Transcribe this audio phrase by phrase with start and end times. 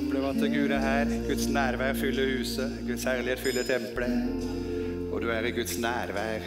[0.00, 1.10] oppleve at Gud er her.
[1.28, 2.72] Guds nærvær fyller huset.
[2.88, 4.44] Guds herlighet fyller tempelet.
[5.12, 6.46] Og du er i Guds nærvær.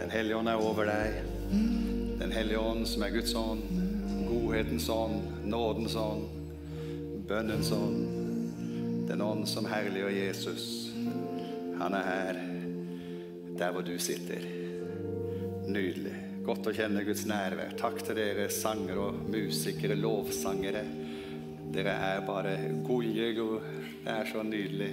[0.00, 1.22] Den hellige ånd er over deg.
[2.20, 3.62] Den hellige ånd som er Guds ånd.
[4.28, 6.26] Godhetens ånd, nådens ånd,
[7.28, 8.04] bønnens ånd.
[9.08, 10.90] Den ånd som herliggjør Jesus.
[11.80, 12.40] Han er her,
[13.58, 14.44] der hvor du sitter.
[15.68, 16.16] Nydelig.
[16.44, 17.72] Godt å kjenne Guds nærvær.
[17.80, 20.84] Takk til dere sangere og musikere, lovsangere.
[21.68, 23.32] Dere er bare gode.
[23.36, 23.60] gode.
[24.04, 24.92] Det er så nydelig.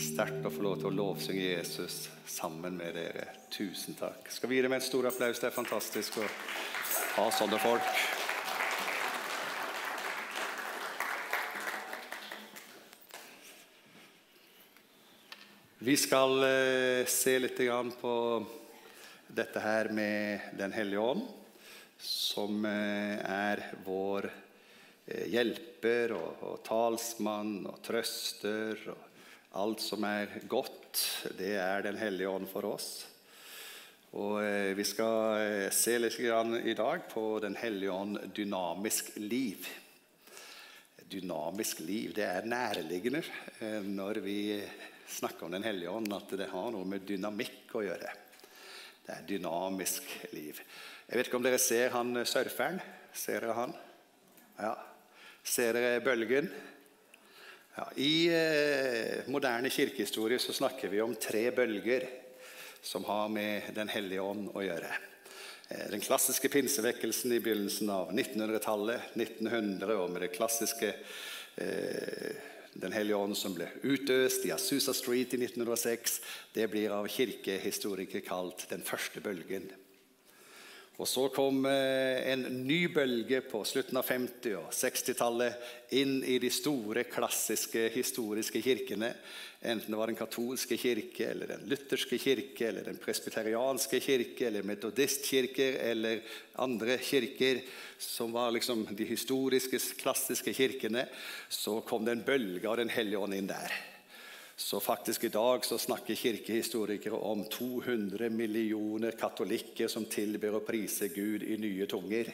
[0.00, 3.26] Sterkt å få lov til å lovsynge Jesus sammen med dere.
[3.52, 4.30] Tusen takk.
[4.32, 5.38] Skal vi gi dem en stor applaus?
[5.42, 6.28] Det er fantastisk å
[7.18, 7.90] ha sånne folk.
[15.84, 17.60] Vi skal eh, se litt
[18.00, 18.14] på
[19.28, 21.28] dette her med Den hellige ånd,
[22.00, 24.30] som eh, er vår
[25.06, 28.78] hjelper og, og talsmann og trøster.
[28.92, 29.10] og
[29.60, 31.02] Alt som er godt,
[31.38, 33.06] det er Den hellige ånd for oss.
[34.14, 39.66] Og eh, Vi skal eh, se litt i dag på Den hellige ånd dynamisk liv.
[41.10, 43.22] Dynamisk liv, det er nærliggende
[43.60, 44.38] eh, når vi
[45.06, 48.10] snakker om Den hellige ånd, at det har noe med dynamikk å gjøre.
[49.04, 50.62] Det er dynamisk liv.
[51.04, 52.80] Jeg vet ikke om dere ser han eh, surferen?
[53.14, 53.74] Ser dere han?
[54.58, 54.74] Ja.
[55.44, 56.46] Ser dere bølgen?
[57.76, 57.84] Ja.
[58.00, 62.06] I eh, moderne kirkehistorie så snakker vi om tre bølger
[62.84, 64.88] som har med Den hellige ånd å gjøre.
[65.68, 70.94] Eh, den klassiske pinsevekkelsen i begynnelsen av 1900-tallet, 1900, og med det klassiske
[71.60, 72.32] eh,
[72.74, 76.20] den hellige ånd som ble utøst i Asusa Street i 1906,
[76.56, 79.68] det blir av kirkehistorikere kalt den første bølgen.
[80.94, 86.36] Og Så kom eh, en ny bølge på slutten av 50- og 60-tallet inn i
[86.38, 89.08] de store, klassiske, historiske kirkene.
[89.64, 94.68] Enten det var den katolske kirke, eller den lutherske kirke, eller den presbyterianske kirke, eller
[94.70, 96.22] metodistkirker eller
[96.62, 97.64] andre kirker,
[97.98, 101.08] som var liksom de historiske, klassiske kirkene,
[101.48, 103.74] så kom det en bølge av Den hellige ånd inn der.
[104.56, 111.10] Så faktisk i dag så snakker kirkehistorikere om 200 millioner katolikker som tilber og priser
[111.14, 112.30] Gud i nye tunger.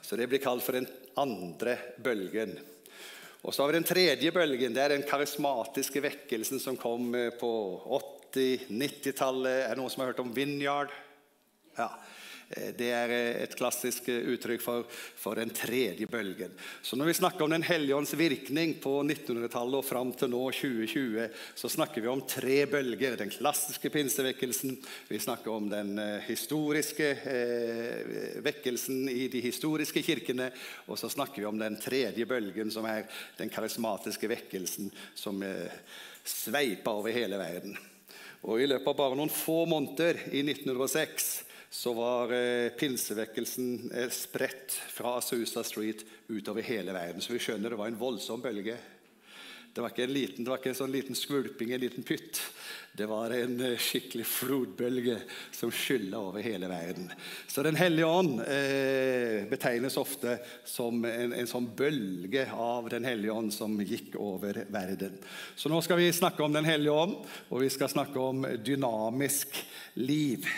[0.00, 0.88] Så det blir kalt for den
[1.20, 2.56] andre bølgen.
[3.44, 4.72] Og så har vi den tredje bølgen.
[4.76, 7.52] Det er den karismatiske vekkelsen som kom eh, på
[8.32, 9.64] 80-90-tallet.
[9.64, 10.92] Er det noen som har hørt om Vinyard?
[11.76, 11.88] Ja.
[12.50, 16.50] Eh, det er eh, et klassisk eh, uttrykk for, for, den tredje bølgen.
[16.82, 20.40] Så Når vi snakker om Den hellige ånds virkning på 1900-tallet og fram til nå
[20.56, 23.14] 2020, så snakker vi om tre bølger.
[23.20, 24.74] Den klassiske pinsevekkelsen,
[25.08, 25.94] vi snakker om den
[26.26, 30.50] historiske eh, vekkelsen i de historiske kirkene,
[30.90, 33.06] og så snakker vi om den tredje bølgen, som er
[33.38, 35.70] den karismatiske vekkelsen som eh,
[36.26, 37.78] sveiper over hele verden.
[38.48, 41.30] Og I løpet av bare noen få måneder i 1906
[41.72, 47.22] så var eh, pinsevekkelsen eh, spredt fra Azusa Street utover hele verden.
[47.22, 48.74] Så vi skjønner det var en voldsom bølge.
[49.70, 52.40] Det var ikke en, liten, var ikke en sånn liten skvulping, en liten pytt.
[52.98, 55.20] Det var en eh, skikkelig flodbølge
[55.54, 57.06] som skylla over hele verden.
[57.46, 58.42] Så Den hellige ånd
[59.52, 65.22] betegnes ofte som en, en, sånn bølge av Den hellige ånd som gikk over verden.
[65.54, 67.14] Så nå skal vi snakke om Den hellige ånd,
[67.46, 69.54] og vi skal snakke om dynamisk
[70.02, 70.50] liv.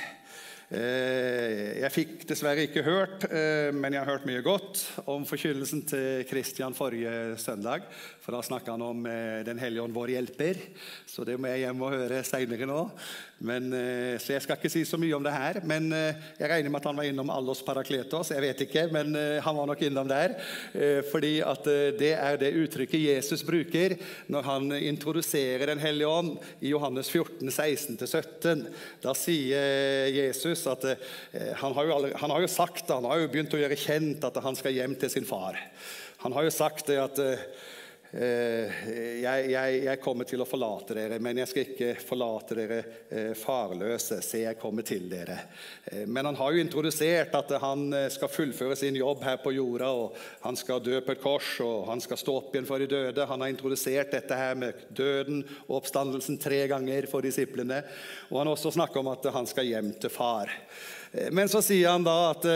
[0.73, 5.83] Eh, jeg fikk dessverre ikke hørt, eh, men jeg har hørt mye godt om forkynnelsen
[5.85, 7.85] til Kristian forrige søndag.
[8.23, 10.57] For da snakka han om eh, Den hellige ånd, vår hjelper.
[11.05, 12.87] Så det må jeg hjem og høre seinere nå.
[13.43, 13.73] Men,
[14.23, 15.57] så jeg skal ikke si så mye om det her.
[15.67, 18.31] Men jeg regner med at han var innom Allos Parakletos.
[18.31, 20.37] Jeg vet ikke, men han var nok innom der.
[21.11, 21.67] Fordi at
[21.99, 23.97] det er det uttrykket Jesus bruker
[24.31, 28.63] når han introduserer Den hellige ånd i Johannes 14, 16-17.
[29.03, 30.85] Da sier Jesus Jesus at
[31.33, 33.79] eh, han, har aldri, han, har jo sagt det, han har jo begynt å gjøre
[33.79, 35.59] kjent at han skal hjem til sin far.
[36.23, 37.47] Han har jo sagt det at eh,
[38.13, 43.31] jeg, jeg, jeg, kommer til å forlate dere, men jeg skal ikke forlate dere eh,
[43.39, 44.19] farløse.
[44.21, 45.39] Se, jeg kommer til dere.
[45.87, 49.55] Eh, men han har jo introdusert at han eh, skal fullføre sin jobb her på
[49.57, 49.89] jorda.
[49.97, 52.91] og Han skal dø på et kors, og han skal stå opp igjen for de
[52.91, 53.29] døde.
[53.33, 57.81] Han har introdusert dette her med døden og oppstandelsen tre ganger for disiplene.
[58.29, 60.53] Og han har også snakket om at han skal hjem til far.
[61.33, 62.47] Men så sier han da at,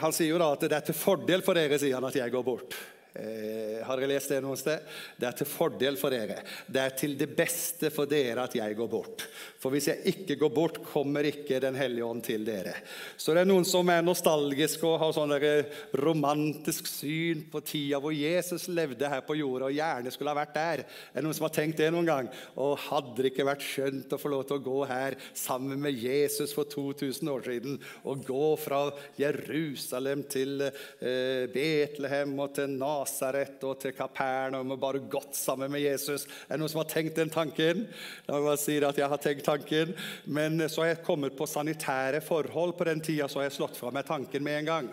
[0.00, 2.32] han sier jo da at det er til fordel for dere sier han, at jeg
[2.32, 2.76] går bort.
[3.18, 4.84] Eh, har dere lest det noe sted?
[5.18, 6.38] Det er til fordel for dere.
[6.70, 9.24] Det er til det beste for dere at jeg går bort.
[9.58, 12.76] For hvis jeg ikke går bort, kommer ikke Den hellige ånd til dere.
[13.18, 15.34] Så det er noen som er nostalgiske og har sånn
[15.98, 20.54] romantisk syn på tida hvor Jesus levde her på jorda og gjerne skulle ha vært
[20.54, 20.84] der.
[21.10, 22.30] Er det noen som har tenkt det noen gang?
[22.54, 25.98] Og hadde det ikke vært skjønt å få lov til å gå her sammen med
[25.98, 27.80] Jesus for 2000 år siden?
[28.06, 28.84] Og gå fra
[29.18, 32.78] Jerusalem til eh, Betlehem og til
[33.08, 36.26] Nasaret og til Kapernaum og bare gått sammen med Jesus.
[36.46, 37.86] Er det noen som har tenkt den tanken?
[38.26, 39.94] La meg bare si at jeg har tenkt tanken.
[40.26, 43.80] Men så har jeg kommet på sanitære forhold på den tida, så har jeg slått
[43.80, 44.90] fra meg tanken med en gang.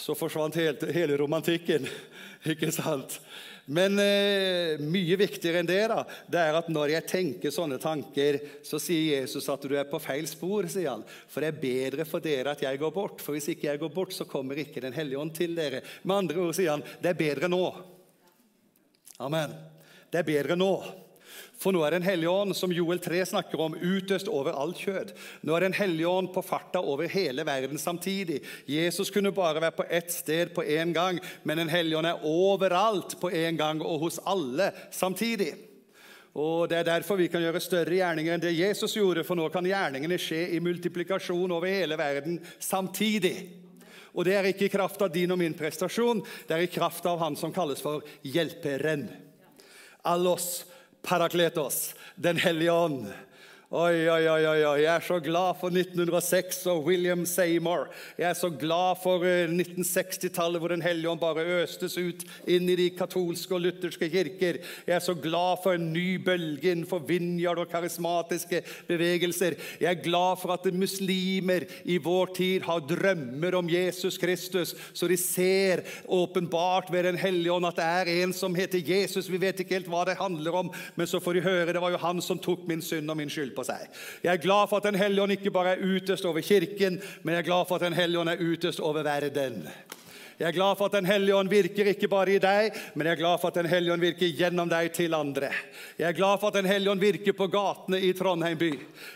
[0.00, 1.88] Så forsvant hele, hele romantikken,
[2.52, 3.18] ikke sant?
[3.66, 8.38] Men eh, mye viktigere enn det da, det er at når jeg tenker sånne tanker,
[8.62, 10.68] så sier Jesus at du er på feil spor.
[10.70, 11.02] sier han.
[11.26, 13.24] For det er bedre for dere at jeg går bort.
[13.24, 15.82] For hvis ikke jeg går bort, så kommer ikke Den hellige ånd til dere.
[16.04, 17.64] Med andre ord sier han det er bedre nå.
[19.26, 19.58] Amen.
[20.12, 20.72] Det er bedre nå.
[21.56, 25.12] For nå er Den hellige ånd, som Joel 3 snakker om, utøst over alt kjød.
[25.42, 28.42] Nå er Den hellige ånd på farta over hele verden samtidig.
[28.66, 32.24] Jesus kunne bare være på ett sted på én gang, men Den hellige ånd er
[32.24, 35.54] overalt på én gang og hos alle samtidig.
[36.36, 39.48] Og Det er derfor vi kan gjøre større gjerninger enn det Jesus gjorde, for nå
[39.48, 43.64] kan gjerningene skje i multiplikasjon over hele verden samtidig.
[44.16, 47.04] Og det er ikke i kraft av din og min prestasjon, det er i kraft
[47.08, 49.08] av Han som kalles for Hjelperen.
[50.04, 50.64] Allos
[51.06, 53.06] Parakletos, Den hellige ånd.
[53.66, 57.88] Oi, oi, oi, oi, Jeg er så glad for 1906 og William Seymour.
[58.14, 62.70] Jeg er så glad for 1960-tallet, eh, hvor Den hellige ånd bare østes ut inn
[62.70, 64.60] i de katolske og lutherske kirker.
[64.86, 69.58] Jeg er så glad for en ny bølge innenfor vinjard og karismatiske bevegelser.
[69.80, 75.10] Jeg er glad for at muslimer i vår tid har drømmer om Jesus Kristus, så
[75.10, 79.26] de ser åpenbart ved Den hellige ånd at det er en som heter Jesus.
[79.26, 81.90] Vi vet ikke helt hva det handler om, men så får de høre det var
[81.90, 83.88] jo han som tok min synd og min skyld på seg.
[84.22, 87.34] Jeg er glad for at Den hellige ånd ikke bare er utøst over Kirken, men
[87.34, 89.64] jeg er glad for at Den hellige ånd er utøst over verden.
[90.36, 93.16] Jeg er glad for at Den hellige ånd virker ikke bare i deg, men jeg
[93.16, 95.48] er glad for at Den hellige ånd virker gjennom deg til andre.
[95.96, 98.68] Jeg er glad for at Den hellige ånd virker på gatene i Trondheim by.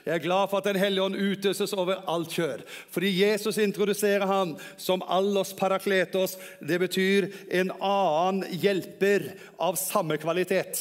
[0.07, 2.65] Jeg er glad for at Den hellige ånd utøses over alt kjør.
[2.91, 6.39] Fordi Jesus introduserer han som allos parakletos.
[6.61, 10.81] Det betyr en annen hjelper av samme kvalitet.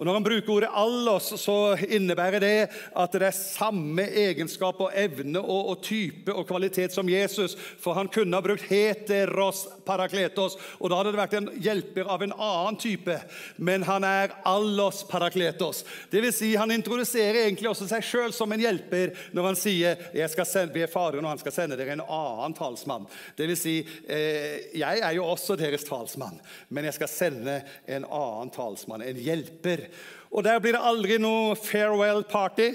[0.00, 4.94] Og Når han bruker ordet 'allos', så innebærer det at det er samme egenskap og
[4.96, 7.52] evne og, og, type og kvalitet som Jesus.
[7.78, 12.22] For han kunne ha brukt 'heteros parakletos', og da hadde det vært en hjelper av
[12.22, 13.18] en annen type.
[13.58, 15.84] Men han er 'allos parakletos'.
[16.10, 19.96] Det vil si, han introduserer egentlig også seg sjøl som en hjelper når han sier
[20.14, 23.06] 'Jeg skal sende, be Faderen, og han skal sende dere en annen talsmann'.
[23.36, 28.04] Det vil si, eh, jeg er jo også deres talsmann, men jeg skal sende en
[28.04, 29.89] annen talsmann, en hjelper.
[30.30, 32.70] Og der blir det aldri noe farewell party.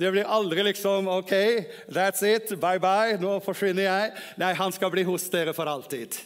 [0.00, 1.34] Det blir aldri liksom OK,
[1.92, 4.14] that's it, bye bye, nå forsvinner jeg.
[4.40, 6.16] Nei, han skal bli hos dere for alltid.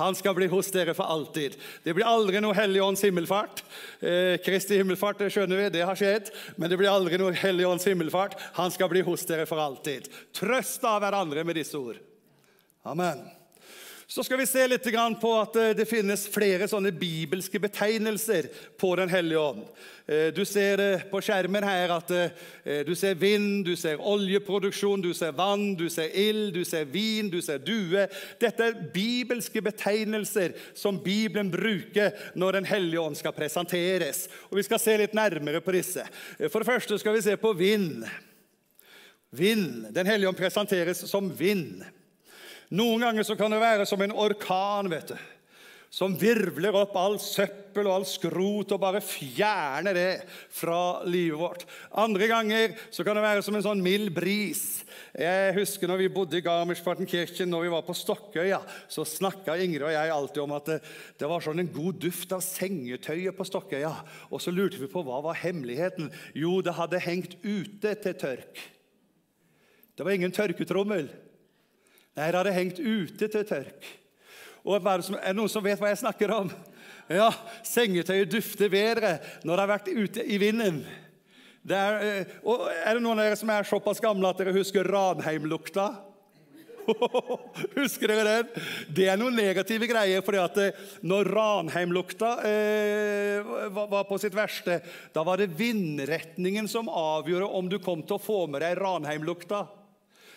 [0.00, 1.54] Han skal bli hos dere for alltid.
[1.84, 3.62] Det blir aldri noe Helligånds himmelfart.
[4.00, 7.86] Eh, Kristi himmelfart det skjønner vi, det har skjedd, men det blir aldri noe Helligånds
[7.86, 8.34] himmelfart.
[8.58, 10.08] Han skal bli hos dere for alltid.
[10.34, 12.00] Trøst av hverandre med disse ord.
[12.82, 13.22] Amen.
[14.06, 14.84] Så skal vi se litt
[15.20, 19.62] på at eh, det finnes flere sånne bibelske betegnelser på Den hellige ånd.
[20.06, 25.14] Eh, du ser på skjermen her at eh, du ser vind, du ser oljeproduksjon, du
[25.16, 28.04] ser vann, du ser ild, du ser vin, du ser due.
[28.40, 34.28] Dette er bibelske betegnelser som Bibelen bruker når Den hellige ånd skal presenteres.
[34.50, 36.04] Og Vi skal se litt nærmere på disse.
[36.50, 38.04] For det første skal vi se på vind.
[39.32, 39.86] Vind.
[39.96, 41.80] Den hellige ånd presenteres som vind.
[42.72, 45.16] Noen ganger så kan det være som en orkan vet du,
[45.94, 50.12] som virvler opp all søppel og all skrot og bare fjerner det
[50.50, 51.66] fra livet vårt.
[52.02, 54.82] Andre ganger så kan det være som en sånn mild bris.
[55.14, 58.58] Jeg husker når vi bodde i Garmisch-Partenkirchen, når vi var på Stokkøya,
[58.90, 60.80] så snakka Ingrid og jeg alltid om at det,
[61.20, 63.92] det, var sånn en god duft av sengetøyet på Stokkøya.
[64.34, 66.10] Og så lurte vi på hva var hemmeligheten.
[66.34, 68.64] Jo, det hadde hengt ute til tørk.
[69.94, 71.06] Det var ingen tørketrommel.
[72.14, 73.86] Nei, det hadde hengt ute til tørk.
[74.64, 76.50] Og Er det noen som vet hva jeg snakker om?
[77.10, 77.28] Ja,
[77.66, 80.84] Sengetøyet dufter bedre når det har vært ute i vinden.
[81.64, 84.52] Det er, eh, og er det noen av dere som er såpass gamle at dere
[84.56, 85.88] husker Ranheim-lukta?
[87.78, 88.64] Husker dere den?
[88.92, 90.20] Det er noen negative greier.
[90.24, 94.80] fordi at eh, når Ranheim-lukta eh, var på sitt verste,
[95.12, 99.64] da var det vindretningen som avgjorde om du kom til å få med deg Ranheim-lukta.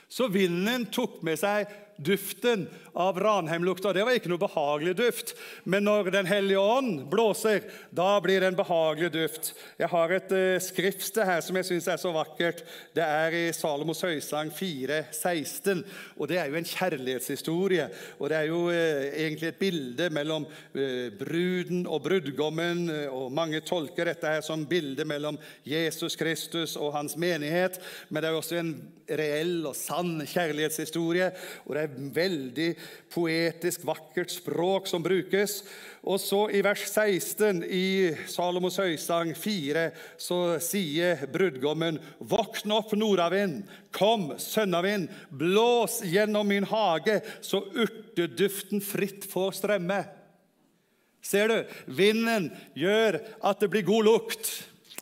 [0.10, 3.92] Så vinden tok med seg duften av ranheimlukta.
[3.94, 5.34] Det var ikke noe behagelig duft.
[5.70, 7.62] Men når Den hellige ånd blåser,
[7.94, 9.51] da blir det en behagelig duft.
[9.77, 12.63] Jeg har et uh, skriftsted her som jeg syns er så vakkert.
[12.98, 15.84] Det er i Salomos høysang 4, 16.
[16.18, 17.89] Og det er jo en kjærlighetshistorie.
[18.18, 22.88] Og det er jo uh, egentlig et bilde mellom uh, bruden og brudgommen.
[23.13, 25.38] Og mange tolker dette her som bilde mellom
[25.68, 27.77] Jesus Kristus og hans menighet.
[28.10, 28.74] Men det er også en
[29.08, 31.30] reell og sann kjærlighetshistorie.
[31.66, 32.72] Og det er veldig
[33.13, 35.62] poetisk, vakkert språk som brukes.
[36.08, 37.88] Og så i vers 16 i
[38.32, 39.88] Salomos høysang 4
[40.22, 43.65] så sier brudgommen.: Våkn opp, nordavind,
[43.96, 50.03] kom, sønnavind, blås gjennom min hage, så urteduften fritt får strømme.
[51.27, 51.58] Ser du?
[51.91, 54.51] Vinden gjør at det blir god lukt.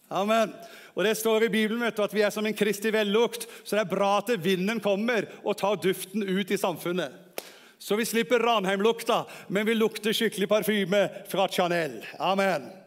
[0.09, 0.53] Amen.
[0.95, 3.75] Og Det står i Bibelen vet du, at vi er som en Kristi vellukt, så
[3.75, 7.11] det er bra at vinden kommer og tar duften ut i samfunnet.
[7.77, 11.99] Så vi slipper Ranheim-lukta, men vi lukter skikkelig parfyme fra Chanel.
[12.19, 12.84] Amen.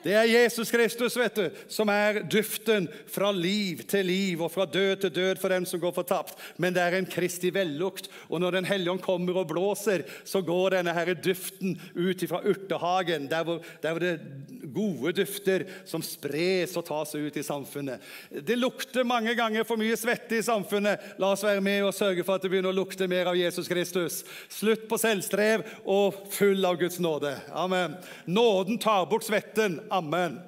[0.00, 4.64] Det er Jesus Kristus vet du, som er duften fra liv til liv og fra
[4.64, 6.38] død til død for dem som går fortapt.
[6.56, 8.08] Men det er en Kristi vellukt.
[8.28, 12.40] Og når Den hellige ånd kommer og blåser, så går denne her duften ut fra
[12.40, 17.44] urtehagen, der hvor, der hvor det er gode dufter som spres og tas ut i
[17.44, 18.00] samfunnet.
[18.30, 21.12] Det lukter mange ganger for mye svette i samfunnet.
[21.20, 23.68] La oss være med og sørge for at det begynner å lukte mer av Jesus
[23.68, 24.22] Kristus.
[24.48, 27.34] Slutt på selvstrev og full av Guds nåde.
[27.52, 27.96] Amen.
[28.24, 29.80] Nåden tar bort svetten.
[29.90, 30.40] Amen.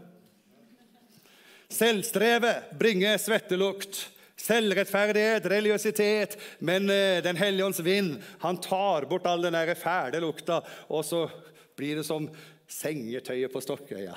[1.69, 4.09] Selvstrevet bringer svettelukt.
[4.37, 6.37] Selvrettferdighet, religiøsitet.
[6.59, 11.03] Men eh, Den hellige ånds vind han tar bort all den der fæle lukta, og
[11.07, 11.25] så
[11.79, 12.29] blir det som
[12.71, 14.15] sengetøyet på Stokkøya.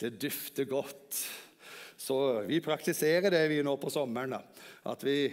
[0.00, 1.22] Det dufter godt.
[1.96, 4.36] Så vi praktiserer det vi nå på sommeren.
[4.36, 4.42] da.
[4.92, 5.32] At vi,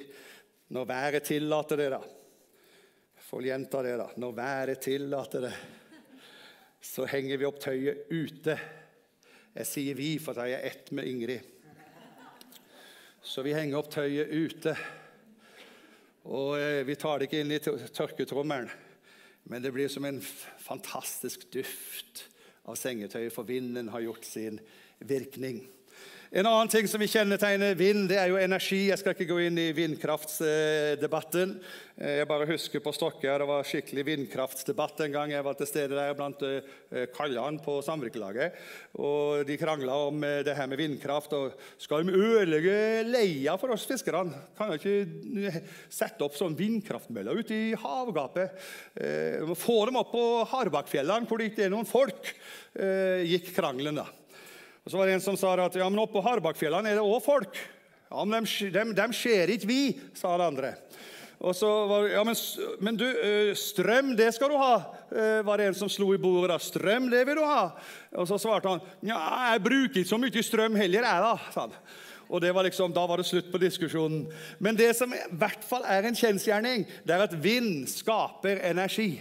[0.72, 2.02] når været tillater det, da
[3.30, 4.08] Får gjenta det, da.
[4.16, 5.54] Når været tillater det
[6.82, 8.56] så henger vi opp tøyet ute.
[9.56, 11.56] Jeg sier vi, for da er jeg ett med Ingrid.
[13.22, 14.76] Så vi henger opp tøyet ute.
[16.30, 18.70] Og eh, vi tar det ikke inn i tørketrommelen,
[19.50, 22.26] men det blir som en fantastisk duft
[22.70, 24.60] av sengetøyet, for vinden har gjort sin
[25.00, 25.64] virkning.
[26.30, 28.84] En annen ting som vi kjennetegner vind, det er jo energi.
[28.92, 31.56] Jeg skal ikke gå inn i vindkraftsdebatten.
[31.98, 35.98] Jeg bare husker på Stokke, det var skikkelig vindkraftsdebatt en gang jeg var til stede
[35.98, 38.60] der blant eh, kallene på samvirkelaget.
[39.02, 41.34] Og de krangla om eh, det her med vindkraft.
[41.34, 42.78] og Skal de ødelegge
[43.10, 44.46] leia for oss fiskerne?
[44.54, 45.60] Kan de ikke eh,
[45.90, 48.54] sette opp sånn vindkraftmøller ute i havgapet?
[49.58, 52.36] Få dem opp på Hardbakkfjellene, hvor det ikke er noen folk,
[53.26, 54.12] gikk krangelen da.
[54.90, 57.06] Og Så var det en som sa at ja, men oppe på Hardbakkfjellene er det
[57.06, 57.58] òg folk.
[58.10, 59.84] Ja, men dem, dem, ser ikke vi,
[60.18, 60.72] sa det andre.
[61.38, 62.38] Og så var det, ja, men,
[62.82, 63.06] men du,
[63.54, 64.72] strøm, det skal du ha,
[65.46, 66.58] var det en som slo i bordet.
[66.66, 67.68] Strøm, det vil du ha.
[68.18, 69.20] Og så svarte han ja,
[69.52, 71.36] jeg bruker ikke så mye strøm heller, jeg, da.
[71.54, 71.78] sa han.
[72.26, 74.26] Og var liksom, Da var det slutt på diskusjonen.
[74.58, 79.12] Men det som i hvert fall er en kjensgjerning, det er at vind skaper energi.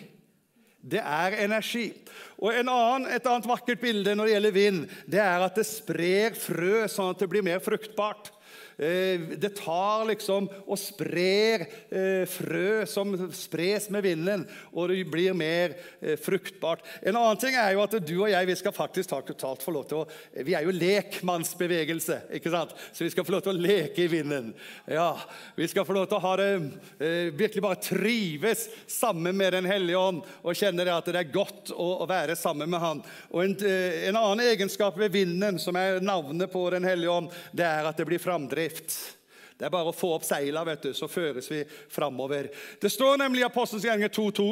[0.79, 1.91] Det er energi.
[2.39, 6.37] Og annen, Et annet vakkert bilde når det gjelder vind, det er at det sprer
[6.39, 8.31] frø sånn at det blir mer fruktbart.
[8.79, 15.35] Eh, det tar liksom og sprer eh, frø som spres med vinden, og det blir
[15.35, 16.85] mer eh, fruktbart.
[17.03, 19.75] En annen ting er jo at du og jeg vi skal faktisk ta totalt få
[19.75, 20.07] lov til å
[20.47, 22.77] Vi er jo lekmannsbevegelse, ikke sant?
[22.93, 24.53] så vi skal få lov til å leke i vinden.
[24.87, 25.11] Ja,
[25.57, 29.99] Vi skal få lov til å ha det virkelig bare trives sammen med Den hellige
[29.99, 33.03] ånd og kjenne det at det er godt å, være sammen med Han.
[33.35, 37.67] Og en, en annen egenskap ved vinden, som er navnet på Den hellige ånd, det
[37.67, 39.15] er at det blir framdrift oppskrift.
[39.59, 42.47] Det er bare å få opp seila, vet du, så føres vi framover.
[42.79, 44.45] Det står nemlig i Apostelens gjerninger 2.2.: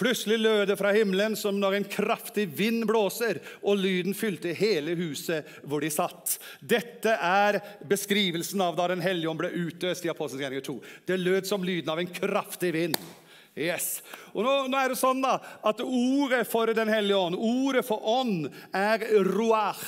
[0.00, 4.94] Plutselig lød det fra himmelen som når en kraftig vind blåser, og lyden fylte hele
[4.96, 6.38] huset hvor de satt.
[6.60, 10.78] Dette er beskrivelsen av da Den hellige ånd ble utøst i Apostelens gjerninger 2.
[11.12, 12.96] Det lød som lyden av en kraftig vind.
[13.54, 14.00] Yes.
[14.32, 18.00] Og nå, nå, er det sånn da, at Ordet for Den hellige ånd, ordet for
[18.00, 19.84] ånd, er ruach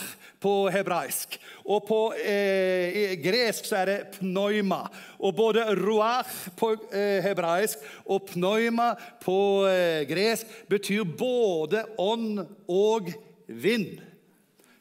[0.46, 1.38] på hebraisk.
[1.66, 4.84] Og på eh, gresk så er det pneuma.
[5.18, 8.92] Og både ruach på eh, hebraisk og pneuma
[9.24, 9.38] på
[9.70, 13.10] eh, gresk betyr både ånd og
[13.46, 13.98] vind.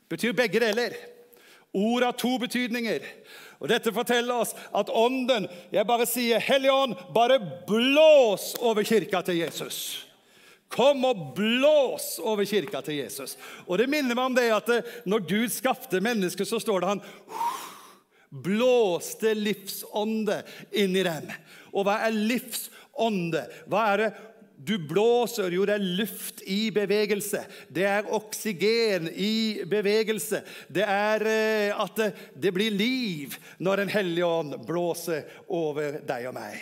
[0.10, 0.93] Betyr begge deler.
[1.75, 3.01] Ord har to betydninger.
[3.60, 9.24] Og Dette forteller oss at Ånden Jeg bare sier, Hellige Ånd, bare blås over kirka
[9.25, 10.04] til Jesus.
[10.72, 13.38] Kom og blås over kirka til Jesus.
[13.67, 14.72] Og Det minner meg om det at
[15.05, 17.03] når Gud skapte mennesket, så står det han
[18.43, 20.41] blåste livsånde
[20.75, 21.29] inn i dem.
[21.72, 23.45] Og hva er livsånde?
[23.72, 24.10] Hva er det
[24.65, 25.51] du blåser?
[25.53, 27.43] Jo, det er luft i bevegelse.
[27.69, 30.41] Det er oksygen i bevegelse.
[30.67, 36.29] Det er eh, at det, det blir liv når Den hellige ånd blåser over deg
[36.31, 36.60] og meg.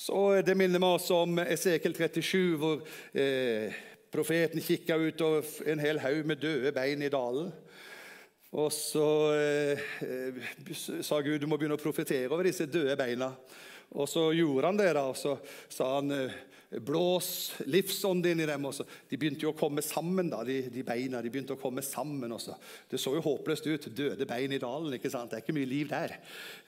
[0.00, 2.78] Så Det minner meg også om Esekel 37, hvor
[3.12, 3.74] eh,
[4.08, 7.50] profeten kikka ut over en hel haug med døde bein i dalen.
[8.56, 9.82] Og så eh,
[11.04, 13.28] sa Gud du må begynne å profetere over disse døde beina.
[13.90, 15.36] Og så gjorde han det, da, og så
[15.68, 16.40] sa han eh,
[16.70, 18.66] Blås livsånd inn i dem.
[18.70, 18.84] Også.
[19.10, 21.20] De begynte jo å komme sammen, da, de, de, beina.
[21.20, 22.54] de begynte å komme sammen også.
[22.88, 23.88] Det så jo håpløst ut.
[23.90, 24.94] Døde bein i dalen.
[24.94, 25.32] ikke sant?
[25.32, 26.14] Det er ikke mye liv der.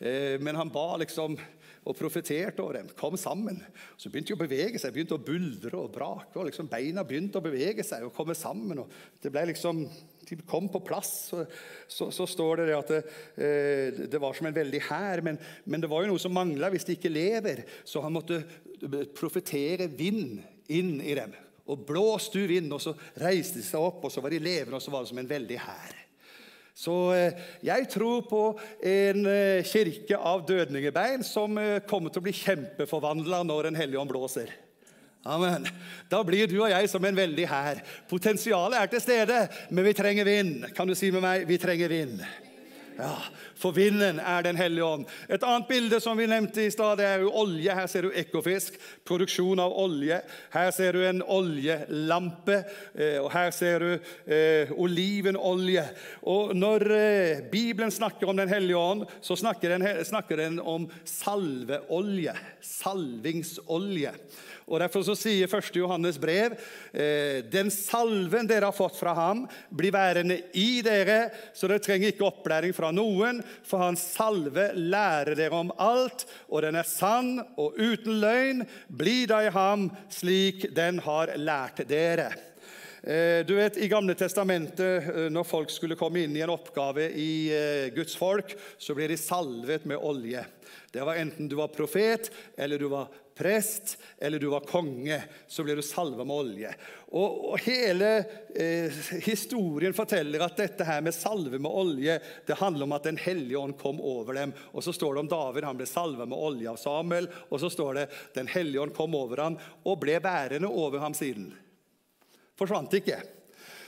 [0.03, 1.39] Eh, men han ba liksom
[1.83, 2.91] og profeterte over dem.
[2.99, 3.59] Kom sammen.
[3.99, 6.31] Så begynte de å bevege seg, begynte å buldre og brake.
[6.39, 8.85] og liksom Beina begynte å bevege seg og komme sammen.
[8.85, 9.83] og det ble liksom,
[10.29, 11.11] De kom på plass.
[11.33, 11.45] Så,
[11.91, 13.03] så, så står det, at det,
[13.35, 16.71] eh, det, var som en veldig hær, men, men, det var jo noe som mangla
[16.71, 17.65] hvis de ikke lever.
[17.85, 18.45] Så han måtte
[19.19, 20.39] profetere vind
[20.71, 21.35] inn i dem.
[21.67, 24.79] Og blåste du vind, og så reiste de seg opp, og så var de levende,
[24.79, 26.02] og så var det som en veldig hær.
[26.75, 28.43] Så eh, jeg tror på
[28.81, 34.01] en eh, kirke av dødningebein som eh, kommer til å bli kjempeforvandla når Den hellige
[34.01, 34.53] ånd blåser.
[35.23, 35.69] Amen.
[36.11, 37.83] Da blir du og jeg som en veldig hær.
[38.11, 40.65] Potensialet er til stede, men vi trenger vind.
[40.75, 42.25] Kan du si med meg vi trenger vind?
[42.99, 43.17] Ja,
[43.57, 45.07] For vinden er Den hellige ånd.
[45.29, 47.75] Et annet bilde som vi nevnte i stad, er jo olje.
[47.75, 48.77] Her ser du ekofisk.
[49.09, 50.21] Produksjon av olje.
[50.53, 52.63] Her ser du en oljelampe.
[52.95, 53.91] Eh, og her ser du
[54.27, 55.87] eh, olivenolje.
[56.29, 60.89] Og når eh, Bibelen snakker om Den hellige ånd, så snakker den, snakker den om
[61.05, 62.35] salveolje.
[62.61, 64.17] Salvingsolje.
[64.73, 65.75] Og Derfor så sier 1.
[65.77, 66.55] Johannes brev
[66.97, 72.13] eh, den salven dere har fått fra ham, blir værende i dere, så dere trenger
[72.13, 77.35] ikke opplæring fra noen, for hans salve lærer dere om alt, og den er sann
[77.61, 78.65] og uten løgn.
[78.89, 82.31] Bli da i ham slik den har lært dere.
[83.03, 87.11] Eh, du vet, I Gamle testamentet, eh, når folk skulle komme inn i en oppgave
[87.13, 87.33] i
[87.93, 90.47] Guds folk, så ble de salvet med olje.
[90.93, 95.65] Det var enten du var profet, eller du var prest eller du var konge, så
[95.65, 96.73] ble du salva med olje.
[97.13, 98.11] Og, og Hele
[98.55, 103.21] eh, historien forteller at dette her med salve med olje det handler om at Den
[103.21, 104.55] hellige ånd kom over dem.
[104.73, 107.29] Og Så står det om David, han ble salva med olje av Samuel.
[107.51, 111.15] Og så står det Den hellige ånd kom over ham og ble bærende over ham
[111.17, 111.53] siden.
[112.59, 113.21] Forsvant ikke.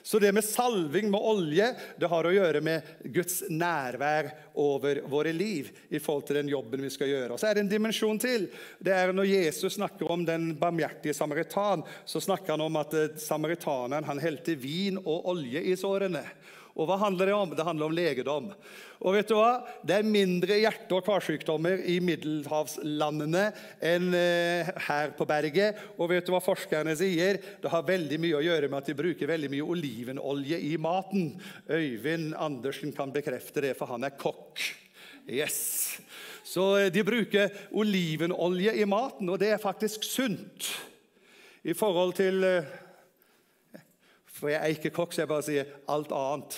[0.05, 4.27] Så det med salving med olje det har å gjøre med Guds nærvær
[4.61, 7.31] over våre liv i forhold til den jobben vi skal gjøre.
[7.33, 8.45] Og Så er det en dimensjon til.
[8.85, 13.17] Det er Når Jesus snakker om den barmhjertige samaritan, så snakker han om at eh,
[13.17, 16.21] samaritaneren han helte vin og olje i sårene.
[16.75, 17.53] Og hva handler det om?
[17.55, 18.49] Det handler om legedom.
[19.05, 19.63] Og vet du hva?
[19.87, 23.45] Det er mindre hjerte- og karsykdommer i middelhavslandene
[23.85, 25.79] enn eh, her på berget.
[25.99, 27.39] Og vet du hva forskerne sier?
[27.63, 31.35] Det har veldig mye å gjøre med at de bruker veldig mye olivenolje i maten.
[31.71, 34.65] Øyvind Andersen kan bekrefte det, for han er kokk.
[35.31, 36.01] Yes.
[36.43, 40.73] Så eh, de bruker olivenolje i maten, og det er faktisk sunt
[41.65, 42.75] i forhold til eh,
[44.45, 46.57] for jeg er ikke kokk, så jeg bare sier alt annet.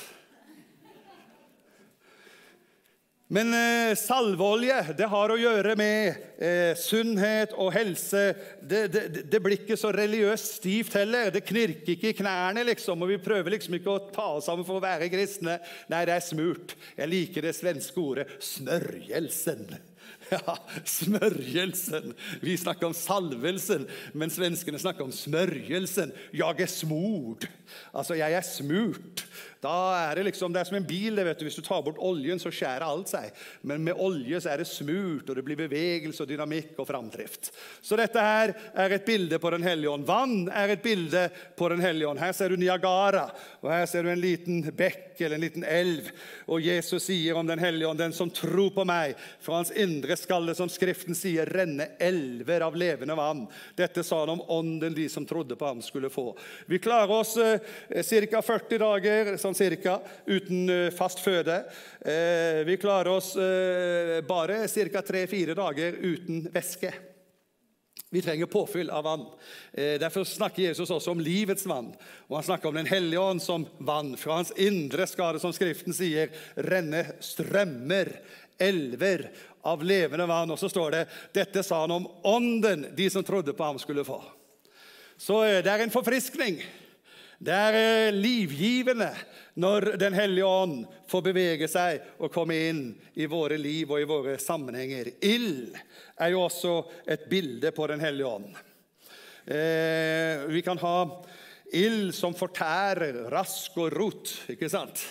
[3.31, 8.23] Men eh, salveolje det har å gjøre med eh, sunnhet og helse.
[8.59, 11.31] Det, det, det, blir ikke så religiøst stivt heller.
[11.35, 13.03] Det knirker ikke i knærne, liksom.
[13.03, 15.59] Og vi prøver liksom ikke å ta oss sammen for å være kristne.
[15.91, 16.75] Nei, det er smurt.
[16.99, 19.79] Jeg liker det svenske ordet 'smørjelsen'.
[20.35, 22.15] Ja, smørjelsen.
[22.43, 23.87] Vi snakker om salvelsen,
[24.17, 26.13] men svenskene snakker om smørjelsen.
[26.35, 27.47] Jeg er smord.
[27.95, 29.23] Altså, jeg er smurt.
[29.65, 29.73] Da
[30.11, 31.17] er det liksom, det er som en bil.
[31.17, 33.33] vet du, Hvis du tar bort oljen, så skjærer alt seg.
[33.63, 37.51] Men med olje så er det smurt, og det blir bevegelse og dynamikk og framdrift.
[37.81, 40.07] Så dette her er et bilde på Den hellige ånd.
[40.07, 42.21] Vann er et bilde på Den hellige ånd.
[42.21, 43.31] Her ser du Niagara,
[43.63, 46.11] og her ser du en liten bekk eller en liten elv.
[46.47, 50.17] Og Jesus sier om Den hellige ånd, den som tror på meg, fra hans indre
[50.21, 53.47] skalle, som Skriften sier, renne elver av levende vann.
[53.79, 56.29] Dette sa han om ånden de som trodde på ham, skulle få.
[56.67, 57.61] Vi klarer oss eh,
[58.29, 58.43] ca.
[58.43, 61.63] 40 dager sånn cirka, uten eh, fast føde.
[62.01, 65.03] Eh, vi klarer oss eh, bare ca.
[65.03, 66.93] tre-fire dager uten væske.
[68.15, 69.25] Vi trenger påfyll av vann.
[69.75, 71.89] Derfor snakker Jesus også om livets vann.
[72.31, 74.15] Og Han snakker om Den hellige ånd som vann.
[74.17, 78.13] Fra hans indre skal det, som Skriften sier, renne strømmer,
[78.63, 79.27] elver
[79.67, 80.55] av levende vann.
[80.55, 81.03] Og så står det
[81.35, 84.23] dette sa han om ånden de som trodde på ham, skulle få.
[85.19, 86.63] Så det er en forfriskning.
[87.39, 89.11] Det er eh, livgivende
[89.61, 92.83] når Den hellige ånd får bevege seg og komme inn
[93.17, 95.15] i våre liv og i våre sammenhenger.
[95.25, 95.77] Ild
[96.21, 98.51] er jo også et bilde på Den hellige ånd.
[99.47, 100.97] Eh, vi kan ha
[101.77, 104.33] ild som fortærer, rask og rot.
[104.53, 105.03] ikke sant?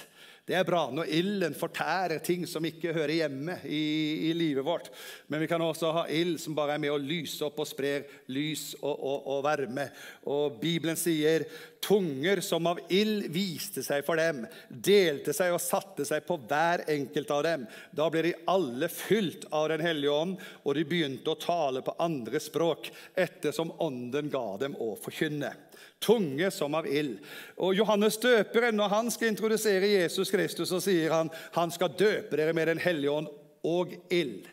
[0.45, 4.91] Det er bra når ilden fortærer ting som ikke hører hjemme i, i, livet vårt.
[5.27, 8.05] Men vi kan også ha ild som bare er med å lyse opp og sprer
[8.29, 9.87] lys og, og, og varme.
[10.29, 11.47] Og Bibelen sier
[11.81, 16.85] tunger som av ild viste seg for dem, delte seg og satte seg på hver
[16.93, 17.65] enkelt av dem.
[17.89, 21.97] Da ble de alle fylt av Den hellige ånd, og de begynte å tale på
[22.05, 25.55] andre språk ettersom ånden ga dem å forkynne
[26.03, 27.19] tunge som av ild.
[27.57, 32.37] Og Johannes døperen, når han skal introdusere Jesus Kristus, så sier han han skal døpe
[32.37, 33.31] dere med Den hellige ånd
[33.65, 34.45] og ild.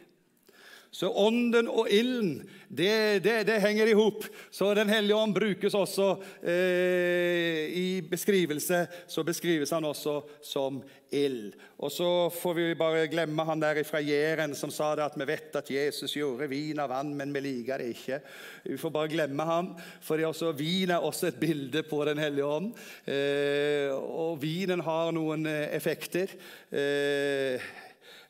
[0.93, 4.27] Så ånden og ilden, det, det, det henger i hop.
[4.53, 6.09] Så Den hellige ånd brukes også
[6.45, 8.85] eh, i beskrivelse.
[9.09, 11.55] Så beskrives han også som ild.
[11.81, 15.27] Og så får vi bare glemme han der fra Jæren som sa det at vi
[15.29, 18.19] vet at Jesus gjorde vin av vann, men vi liker det ikke.
[18.67, 19.71] Vi får bare glemme han,
[20.05, 22.73] for vin er også et bilde på Den hellige ånd.
[23.09, 26.37] Eh, og vinen har noen eh, effekter.
[26.69, 27.73] Eh,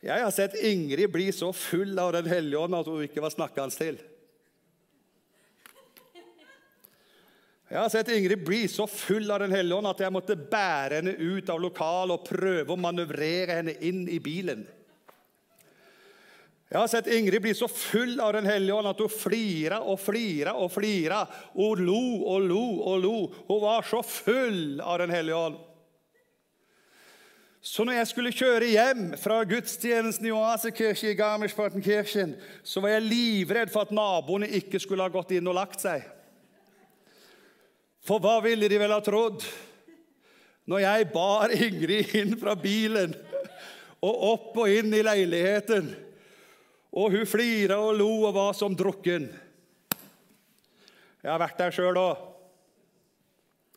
[0.03, 3.31] jeg har sett Ingrid bli så full av Den hellige ånd at hun ikke var
[3.31, 4.01] snakkende til.
[7.73, 10.99] Jeg har sett Ingrid bli så full av Den hellige ånd at jeg måtte bære
[10.99, 14.67] henne ut av lokalet og prøve å manøvrere henne inn i bilen.
[16.73, 20.01] Jeg har sett Ingrid bli så full av Den hellige ånd at hun flira og
[20.03, 21.23] flira og flira.
[21.55, 23.19] Hun lo og lo og lo.
[23.47, 25.61] Hun var så full av Den hellige ånd.
[27.63, 32.33] Så når jeg skulle kjøre hjem fra gudstjenesten i Oasekirke i Garmisch-Partenkirchen,
[32.67, 36.03] så var jeg livredd for at naboene ikke skulle ha gått inn og lagt seg.
[38.03, 39.45] For hva ville de vel ha trodd
[40.67, 43.15] når jeg bar Ingrid inn fra bilen
[44.03, 45.87] og opp og inn i leiligheten,
[46.99, 49.29] og hun flira og lo og var som drukken?
[51.23, 52.27] Jeg har vært der sjøl òg.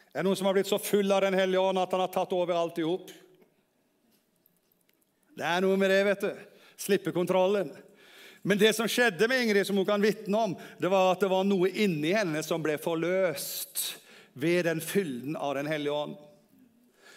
[0.09, 2.11] Det er noen som har blitt så full av Den hellige ånd at han har
[2.17, 3.13] tatt over alt i hop.
[5.35, 6.45] Det er noe med det, vet du.
[6.79, 7.71] Slippe kontrollen.
[8.45, 11.31] Men det som skjedde med Ingrid, som hun kan vitne om, det var at det
[11.31, 13.81] var noe inni henne som ble forløst
[14.37, 16.15] ved den fylden av Den hellige ånd.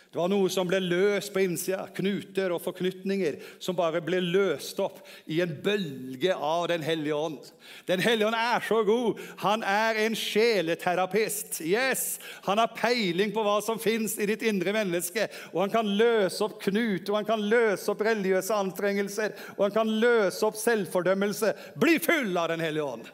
[0.09, 1.83] Det var noe som ble løst på innsida.
[1.93, 7.51] Knuter og forknytninger som bare ble løst opp i en bølge av Den hellige ånd.
[7.85, 9.21] Den hellige ånd er så god.
[9.43, 11.61] Han er en sjeleterapist.
[11.61, 15.27] Yes, Han har peiling på hva som fins i ditt indre menneske.
[15.53, 19.77] Og han kan løse opp knuter, og han kan løse opp religiøse anstrengelser, og han
[19.77, 21.53] kan løse opp selvfordømmelse.
[21.77, 23.13] Bli full av Den hellige ånd.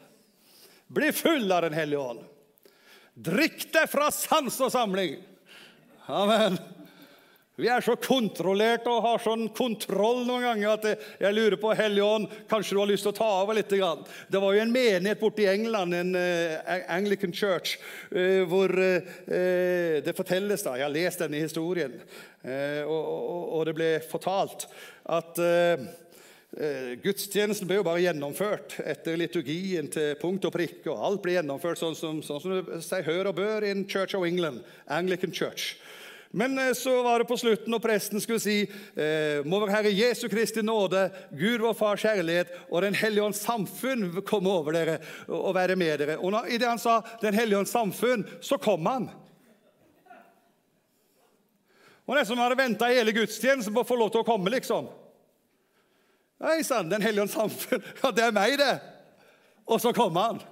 [0.87, 2.23] Bli full av Den hellige ånd.
[3.15, 5.19] Drikk deg fra sans og samling.
[6.07, 6.55] Amen.
[7.55, 12.03] Vi er så kontrollert og har sånn kontroll noen ganger at jeg lurer på Hellige
[12.17, 13.71] ånd, kanskje du har lyst til å ta over litt.
[13.71, 17.77] Det var jo en menighet borte i England, en uh, Anglican Church,
[18.11, 18.99] uh, hvor uh,
[20.03, 21.95] det fortelles da, Jeg har lest denne historien,
[22.45, 24.67] og, det ble fortalt
[25.09, 25.39] at
[27.01, 30.91] Gudstjenesten ble jo bare gjennomført etter liturgien til punkt og prikke.
[30.93, 33.81] og Alt ble gjennomført sånn som, sånn som det seg hør og bør i en
[33.89, 35.73] Church of England, Anglican Church.
[36.35, 38.57] Men eh, så var det på slutten, når presten skulle si
[38.99, 43.39] eh, Må vår Herre Jesu Kristi nåde, Gud vår Fars kjærlighet og Den hellige ånds
[43.39, 44.97] samfunn komme over dere
[45.31, 46.17] og være med dere.
[46.19, 49.07] Og når, idet han sa Den hellige ånds samfunn, så kom han.
[52.03, 54.91] Og nesten hadde venta hele gudstjenesten på å få lov til å komme, liksom.
[56.43, 57.91] Nei sann, Den hellige ånds samfunn.
[58.03, 58.73] Ja, det er meg, det.
[59.71, 60.43] Og så kom han.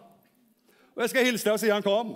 [0.95, 2.15] Og jeg skal hilse deg og si han kom.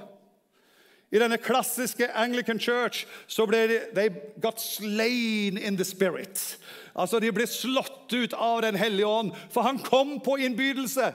[1.12, 3.62] I denne klassiske Anglican Church så ble
[3.96, 4.10] de
[4.44, 6.58] got slain in the spirit.
[6.96, 11.14] Altså, De ble slått ut av Den hellige ånd, for han kom på innbydelse.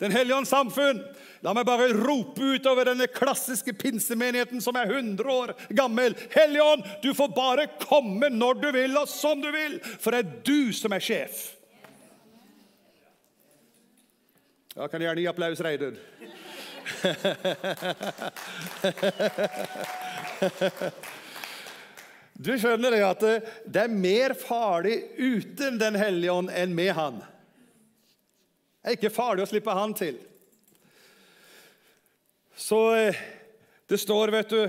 [0.00, 1.02] Den hellige ånds samfunn.
[1.44, 6.16] La meg bare rope ut over denne klassiske pinsemenigheten som er 100 år gammel.
[6.32, 10.24] Hellige ånd, du får bare komme når du vil og som du vil, for det
[10.24, 11.44] er du som er sjef.
[14.74, 16.00] Ja, kan gjerne gi applaus, Reidun.
[22.34, 23.20] Du skjønner det at
[23.70, 27.20] det er mer farlig uten Den hellige ånd enn med Han.
[28.82, 30.18] Det er ikke farlig å slippe Han til.
[32.58, 33.20] Så eh,
[33.90, 34.62] det står, vet du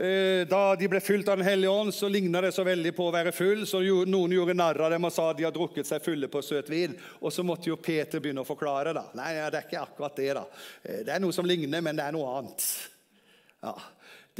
[0.00, 3.12] da de ble fylt av Den hellige ånd, så ligna det så veldig på å
[3.12, 6.30] være full, så noen gjorde narr av dem og sa de har drukket seg fulle
[6.32, 6.94] på søt vin.
[7.20, 8.94] Og så måtte jo Peter begynne å forklare.
[8.96, 9.06] da.
[9.18, 10.32] Nei, det er ikke akkurat det.
[10.38, 10.46] da.
[10.82, 12.64] Eh, det er noe som ligner, men det er noe annet.
[13.60, 13.74] Ja.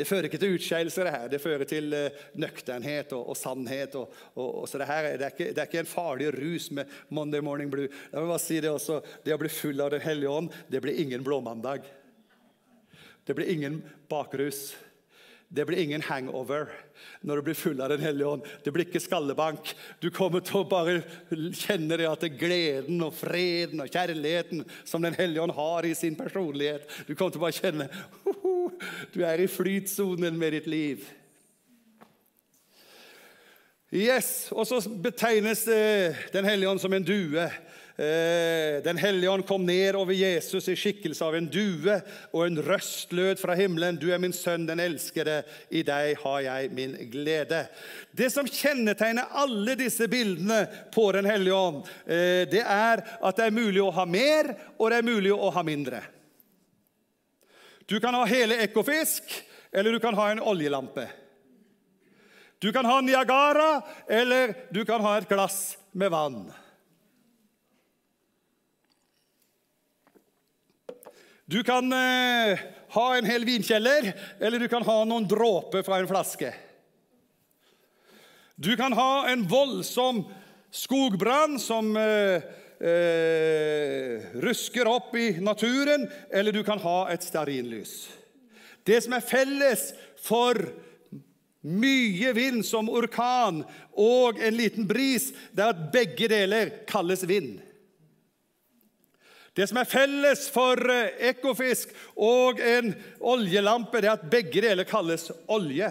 [0.01, 1.29] Det fører ikke til utskeielse, det her.
[1.29, 3.97] Det fører til uh, nøkternhet og, og sannhet.
[3.99, 6.93] Og, og, så det, her, det, er ikke, det, er ikke, en farlig rus med
[7.11, 7.91] Monday Morning Blue.
[8.13, 10.81] La meg bare si Det også, det å bli full av Den hellige ånd, det
[10.85, 11.85] blir ingen blåmandag.
[13.27, 14.71] Det blir ingen bakrus.
[15.51, 16.69] Det blir ingen hangover
[17.27, 18.45] når du blir full av Den hellige ånd.
[18.63, 19.73] Det blir ikke skallebank.
[19.99, 21.01] Du kommer til å bare
[21.59, 25.89] kjenne det at det er gleden og freden og kjærligheten som Den hellige ånd har
[25.89, 26.87] i sin personlighet.
[27.09, 27.89] Du kommer til å bare kjenne
[29.11, 31.03] Du er i flytsonen med ditt liv.
[33.91, 35.65] Yes, Og så betegnes
[36.31, 37.51] Den hellige ånd som en due.
[38.01, 41.99] Eh, Den hellige ånd kom ned over Jesus i skikkelse av en due,
[42.33, 43.99] og en røst lød fra himmelen.
[44.01, 45.43] Du er min sønn, den elskede.
[45.69, 47.67] I deg har jeg min glede.
[48.17, 50.63] Det som kjennetegner alle disse bildene
[50.95, 54.91] på Den hellige ånd, eh, det er at det er mulig å ha mer, og
[54.91, 56.01] det er mulig å ha mindre.
[57.87, 59.25] Du kan ha hele Ekofisk,
[59.73, 61.09] eller du kan ha en oljelampe.
[62.61, 66.51] Du kan ha Niagara, eller du kan ha et glass med vann.
[71.51, 72.59] Du kan eh,
[72.89, 76.53] ha en hel vinkjeller, eller du kan ha noen dråper fra en flaske.
[78.55, 80.21] Du kan ha en voldsom
[80.71, 82.45] skogbrann som eh,
[82.87, 87.97] eh, rusker opp i naturen, eller du kan ha et stearinlys.
[88.87, 89.89] Det som er felles
[90.23, 90.61] for
[91.67, 93.65] mye vind som orkan
[93.99, 97.59] og en liten bris, det er at begge deler kalles vind.
[99.57, 102.93] Det som er felles for eh, Ekofisk og en
[103.33, 105.91] oljelampe, det er at begge deler kalles olje.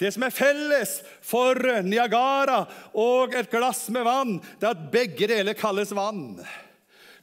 [0.00, 0.94] Det som er felles
[1.26, 2.62] for eh, Niagara
[2.94, 6.38] og et glass med vann, det er at begge deler kalles vann.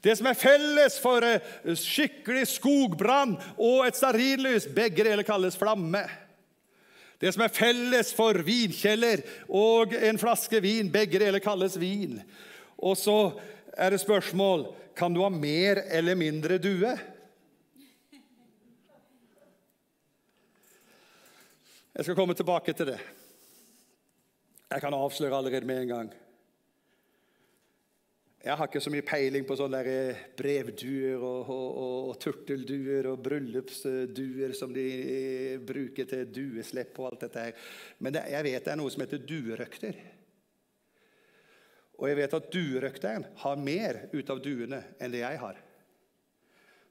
[0.03, 1.41] Det som er felles for eh,
[1.71, 6.03] skikkelig skogbrann og et stearinlys, begge deler kalles flamme.
[7.17, 12.19] Det som er felles for vinkjeller og en flaske vin, begge deler kalles vin.
[12.77, 13.17] Og så
[13.73, 14.67] er det spørsmål
[14.97, 16.91] kan du ha mer eller mindre due.
[21.93, 22.97] Jeg skal komme tilbake til det.
[24.67, 26.09] Jeg kan avsløre allerede med en gang.
[28.47, 33.09] Jeg har ikke så mye peiling på sånne eh, brevduer og, og, og, og turtelduer
[33.11, 37.65] og bryllupsduer som de eh, bruker til dueslepp og alt dette her.
[37.99, 39.99] Men det, jeg vet det er noe som heter duerøkter.
[41.97, 45.57] Og jeg vet at duerøkteren har mer ut av duene enn det jeg har.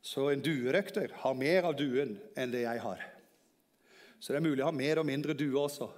[0.03, 3.03] Så en duerøkter har mer av duen enn det jeg har.
[4.19, 5.89] Så det er mulig å ha mer og mindre due også.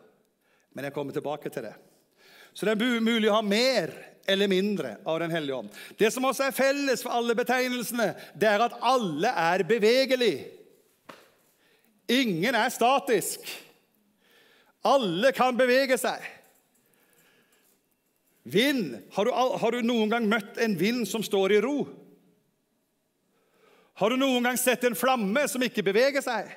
[0.77, 1.75] Men jeg kommer tilbake til det.
[2.53, 3.93] Så det er mulig å ha mer
[4.29, 5.77] eller mindre av Den hellige ånd.
[5.97, 10.35] Det som også er felles for alle betegnelsene, det er at alle er bevegelig.
[12.13, 13.45] Ingen er statisk.
[14.89, 16.25] Alle kan bevege seg.
[18.53, 18.97] Vind.
[19.13, 21.83] Har du, har du, noen gang møtt en vind som står i ro?
[23.99, 26.51] Har du noen gang sett en flamme som ikke beveger seg?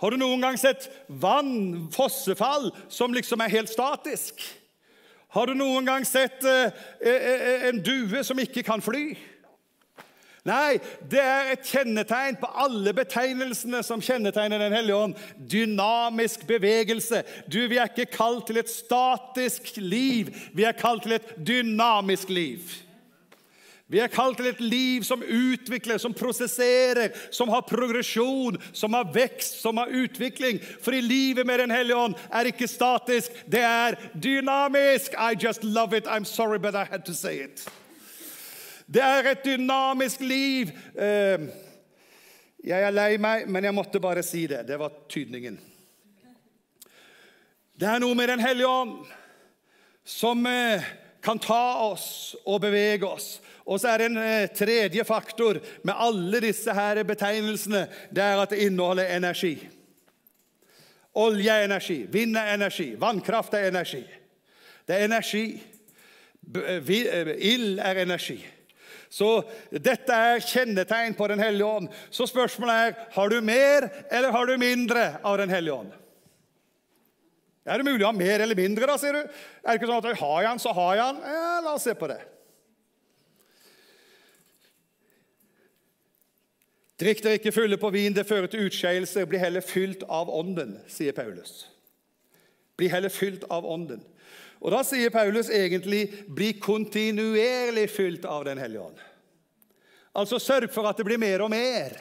[0.00, 4.42] Har du noen gang sett vann, fossefall, som liksom er helt statisk?
[5.36, 9.14] Har du noen gang sett eh, eh, eh en due som ikke kan fly?
[10.46, 10.78] Nei,
[11.10, 15.20] det er et kjennetegn på alle betegnelsene som kjennetegner Den hellige ånd.
[15.50, 17.24] Dynamisk bevegelse.
[17.50, 22.30] Du, Vi er ikke kalt til et statisk liv, vi er kalt til et dynamisk
[22.30, 22.62] liv.
[23.88, 29.12] Vi er kalt til et liv som utvikler, som prosesserer, som har progresjon, som har
[29.14, 30.58] vekst, som har utvikling.
[30.82, 35.14] For i livet med Den hellige ånd er ikke statisk, det er dynamisk.
[35.14, 36.06] I just love it.
[36.06, 37.68] I'm sorry, but I had to say it.
[38.86, 40.70] Det er et dynamisk liv.
[40.94, 41.46] Eh,
[42.66, 44.62] jeg er lei meg, men jeg måtte bare si det.
[44.68, 45.58] Det var tydningen.
[47.76, 48.94] Det er noe med Den hellige ånd
[50.06, 50.86] som eh,
[51.20, 53.40] kan ta oss og bevege oss.
[53.66, 57.88] Og så er det en eh, tredje faktor med alle disse her betegnelsene.
[58.14, 59.56] Det er at det inneholder energi.
[61.16, 64.04] Olje er energi, vind er energi, vannkraft er energi.
[64.86, 65.46] Det er energi.
[66.46, 68.44] Ild er energi.
[69.12, 69.28] Så
[69.70, 71.88] dette er kjennetegn på Den hellige ånd.
[72.10, 75.92] Så spørsmålet er har du mer eller har du mindre av Den hellige ånd.
[77.66, 79.22] Er det mulig å ha mer eller mindre, da, sier du?
[79.26, 81.22] Er det ikke sånn at har jeg han, så har jeg han?
[81.34, 82.20] Ja, la oss se på det.
[86.96, 89.26] Drikk dere ikke fulle på vin, det fører til utskeielse.
[89.28, 91.66] Bli heller fylt av Ånden, sier Paulus.
[92.78, 94.00] Bli heller fylt av Ånden.
[94.60, 99.04] Og Da sier Paulus egentlig 'bli kontinuerlig fylt av Den hellige ånd'.
[100.14, 101.96] Altså sørg for at det blir mer og mer.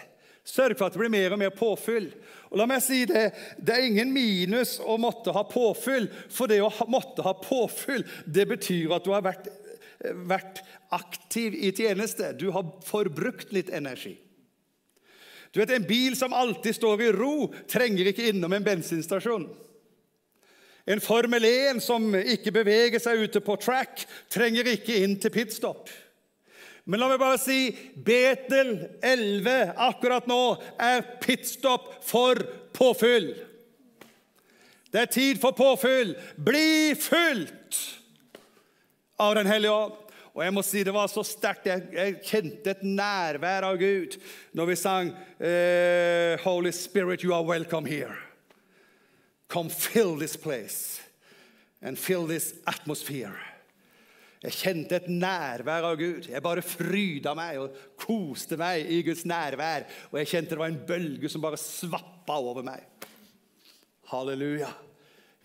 [0.45, 2.11] Sørg for at det blir mer og mer påfyll.
[2.51, 6.61] Og la meg si Det det er ingen minus å måtte ha påfyll, for det
[6.61, 9.49] å måtte ha påfyll det betyr at du har vært,
[9.99, 12.33] vært aktiv i tjeneste.
[12.37, 14.17] Du har forbrukt litt energi.
[15.51, 19.47] Du vet, En bil som alltid står i ro, trenger ikke innom en bensinstasjon.
[20.85, 25.89] En Formel 1 som ikke beveger seg ute på track, trenger ikke inn til pitstop.
[26.85, 27.71] Men la meg bare si
[28.05, 30.41] Betel 11 akkurat nå
[30.77, 32.37] er pitstop for
[32.77, 33.31] påfyll.
[34.93, 36.13] Det er tid for påfyll.
[36.37, 37.81] Bli fylt
[39.19, 40.01] av Den hellige ånd.
[40.35, 41.65] Og jeg må si Det var så sterkt.
[41.65, 44.19] Jeg, jeg, kjente et nærvær av Gud
[44.53, 48.24] når vi sang eh, Holy Spirit, you are welcome here.
[49.47, 51.01] Come fill this place
[51.81, 53.36] and fill this atmosphere.
[54.45, 56.27] Jeg kjente et nærvær av Gud.
[56.29, 59.88] Jeg bare fryda meg og koste meg i Guds nærvær.
[60.12, 62.84] Og jeg kjente det var en bølge som bare svappa over meg.
[64.12, 64.69] Halleluja.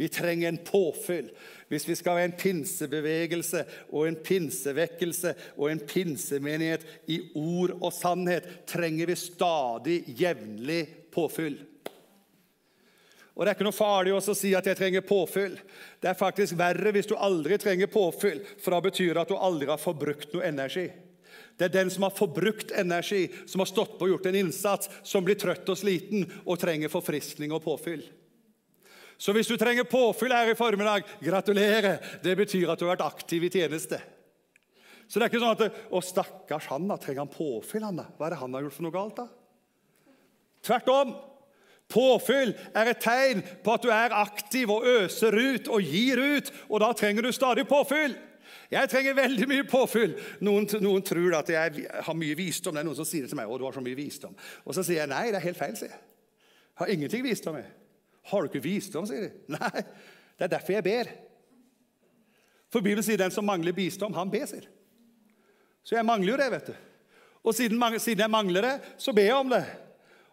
[0.00, 1.30] Vi trenger en påfyll.
[1.68, 7.92] Hvis vi skal ha en pinsebevegelse og en pinsevekkelse og en pinsemenighet i ord og
[7.94, 10.82] sannhet, trenger vi stadig jevnlig
[11.12, 11.60] påfyll.
[13.34, 15.54] Og Det er ikke noe farlig å si at jeg trenger påfyll.
[16.02, 19.38] Det er faktisk verre hvis du aldri trenger påfyll, for da betyr det at du
[19.38, 20.88] aldri har forbrukt noe energi.
[21.56, 24.90] Det er den som har forbrukt energi, som har stått på og gjort en innsats,
[25.04, 28.02] som blir trøtt og sliten og trenger forfriskning og påfyll.
[29.20, 31.98] Så hvis du trenger påfyll her i formiddag, gratulerer.
[32.24, 33.98] Det betyr at du har vært aktiv i tjeneste.
[35.04, 36.96] Så det er ikke sånn at Å, stakkars han, da.
[36.96, 38.06] Trenger han påfyll, han da?
[38.16, 39.26] Hva er det han har gjort for noe galt, da?
[40.64, 41.12] Tvert om.
[41.90, 46.52] Påfyll er et tegn på at du er aktiv og øser ut og gir ut.
[46.68, 48.16] Og da trenger du stadig påfyll.
[48.70, 50.14] Jeg trenger veldig mye påfyll.
[50.46, 52.76] Noen, noen tror at jeg har mye visdom.
[52.76, 53.50] Det er noen som sier det til meg.
[53.50, 54.36] å, du har så mye visdom.
[54.62, 55.74] Og så sier jeg nei, det er helt feil.
[55.78, 56.02] sier jeg.
[56.78, 57.64] har ingenting visdom i.
[58.30, 59.32] Har du ikke visdom, sier de.
[59.56, 59.82] Nei,
[60.38, 61.10] det er derfor jeg ber.
[62.70, 64.68] For Bibelen sier den som mangler visdom, han ber, sier.
[65.82, 66.74] Så jeg mangler jo det, vet du.
[67.40, 69.64] Og siden, siden jeg mangler det, så ber jeg om det.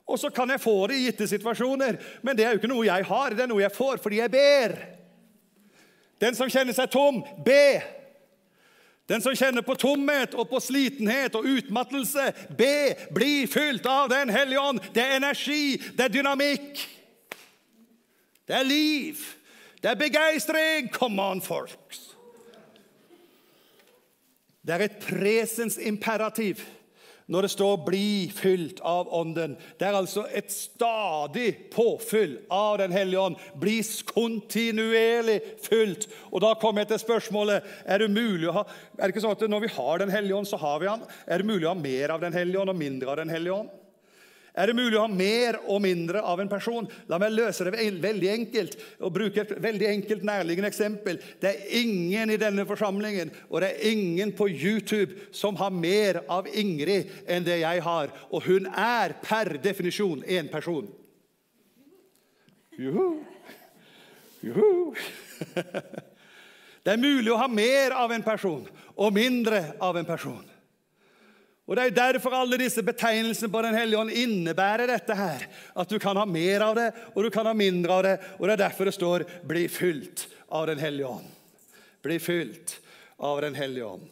[0.07, 2.87] Og så kan jeg få det i gitte situasjoner, men det er jo ikke noe
[2.87, 4.75] jeg har, det er noe jeg får fordi jeg ber.
[6.23, 7.81] Den som kjenner seg tom, be.
[9.07, 12.95] Den som kjenner på tomhet og på slitenhet og utmattelse, be.
[13.15, 14.79] Bli fylt av Den hellige ånd.
[14.95, 16.87] Det er energi, det er dynamikk.
[18.47, 19.19] Det er liv.
[19.83, 20.89] Det er begeistring.
[20.91, 22.15] Come on, folks.
[24.63, 26.55] Det er et presensimperativ.
[26.55, 26.76] imperativ
[27.27, 29.57] når det står 'bli fylt av Ånden'.
[29.79, 33.35] Det er altså et stadig påfyll av Den hellige ånd.
[33.59, 36.07] Bli kontinuerlig fylt.
[36.31, 38.63] Og Da kommer jeg til spørsmålet er det mulig å ha,
[38.97, 41.01] er det ikke sånn at når vi har Den hellige ånd, så har vi han?
[41.27, 43.53] Er det mulig å ha mer av Den hellige ånd og mindre av Den hellige
[43.53, 43.69] ånd?
[44.57, 46.87] Er det mulig å ha mer og mindre av en person?
[47.11, 51.21] La meg løse det veldig enkelt og bruke et veldig enkelt, nærliggende eksempel.
[51.41, 56.23] Det er ingen i denne forsamlingen og det er ingen på YouTube som har mer
[56.25, 58.09] av Ingrid enn det jeg har.
[58.33, 60.89] Og hun er per definisjon en person.
[62.77, 63.21] Juhu.
[64.41, 64.93] Juhu.
[66.87, 68.61] Det er mulig å ha mer av en person
[68.95, 70.45] og mindre av en person.
[71.67, 75.47] Og Det er derfor alle disse betegnelsene på Den hellige ånd innebærer dette her.
[75.75, 78.17] At du kan ha mer av det, og du kan ha mindre av det.
[78.39, 81.33] Og Det er derfor det står 'bli fylt av Den hellige ånd'.
[82.03, 82.79] Bli fylt
[83.19, 84.07] av Den hellige ånd.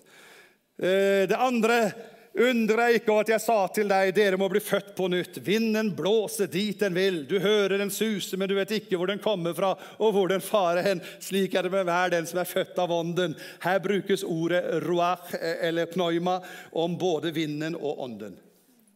[0.80, 1.94] Eh, det andre
[2.36, 5.38] Undre ikke over at jeg sa til deg, dere må bli født på nytt.
[5.46, 7.22] Vinden blåser dit den vil.
[7.30, 9.70] Du hører den suse, men du vet ikke hvor den kommer fra,
[10.04, 11.04] og hvor den farer hen.
[11.24, 13.38] Slik er det med hver den som er født av ånden.
[13.64, 16.42] Her brukes ordet ruach, eller pneuma,
[16.76, 18.36] om både vinden og ånden.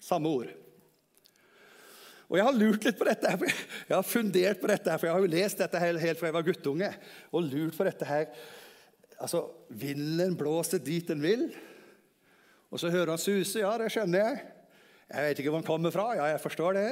[0.03, 0.51] Samme ord.
[2.29, 3.31] Og Jeg har lurt litt på dette,
[3.87, 6.45] jeg har fundert på dette, for jeg har jo lest dette helt fra jeg var
[6.51, 6.91] guttunge.
[7.31, 8.27] og lurt på dette her.
[9.19, 11.49] Altså, Vinden blåser dit den vil.
[12.69, 13.61] Og så hører han suse.
[13.61, 14.41] Ja, det skjønner jeg.
[15.09, 16.11] Jeg vet ikke hvor han kommer fra.
[16.17, 16.87] Ja, jeg forstår det.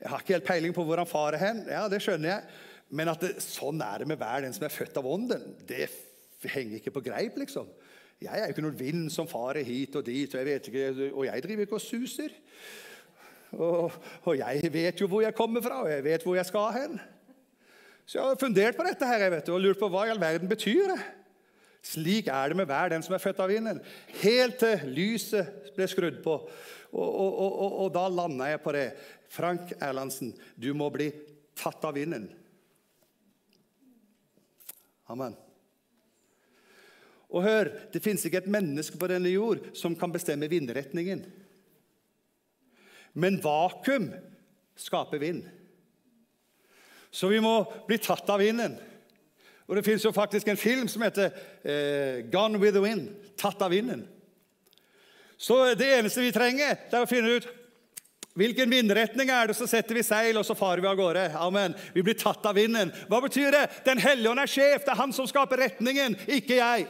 [0.00, 1.64] Jeg har ikke helt peiling på hvor han farer hen.
[1.70, 2.60] Ja, det skjønner jeg.
[2.92, 5.86] Men at det, sånn er det med hver den som er født av ånden, det
[6.50, 7.68] henger ikke på greip, liksom.
[8.22, 11.08] Jeg er jo ikke noen vind som farer hit og dit, og jeg, vet ikke,
[11.10, 12.34] og jeg driver ikke og suser.
[13.52, 16.70] Og, og, jeg vet jo hvor jeg kommer fra, og jeg vet hvor jeg skal
[16.76, 17.00] hen.
[18.06, 20.22] Så jeg har fundert på dette her, jeg vet, og lurt på hva i all
[20.22, 21.00] verden betyr det.
[21.82, 23.80] Slik er det med hver den som er født av vinden.
[24.22, 26.36] Helt til lyset ble skrudd på.
[26.92, 28.86] Og, og, og, og da landa jeg på det.
[29.32, 31.08] Frank Erlandsen, du må bli
[31.58, 32.28] tatt av vinden.
[35.10, 35.34] Amen.
[37.32, 41.24] Og hør, det fins ikke et menneske på denne jord som kan bestemme vindretningen.
[43.16, 44.10] Men vakuum
[44.78, 45.42] skaper vind.
[47.12, 47.58] Så vi må
[47.88, 48.76] bli tatt av vinden.
[49.68, 51.30] Og Det fins faktisk en film som heter
[51.64, 53.36] eh, 'Gone with the Wind'.
[53.36, 54.08] Tatt av vinden.
[55.36, 57.48] Så det eneste vi trenger, det er å finne ut
[58.38, 61.26] hvilken vindretning er det, så setter vi seil, og så farer vi av gårde.
[61.36, 61.74] Amen.
[61.92, 62.92] Vi blir tatt av vinden.
[63.10, 63.66] Hva betyr det?
[63.84, 64.86] Den hellige ånd er sjef.
[64.86, 66.86] Det er han som skaper retningen, ikke jeg.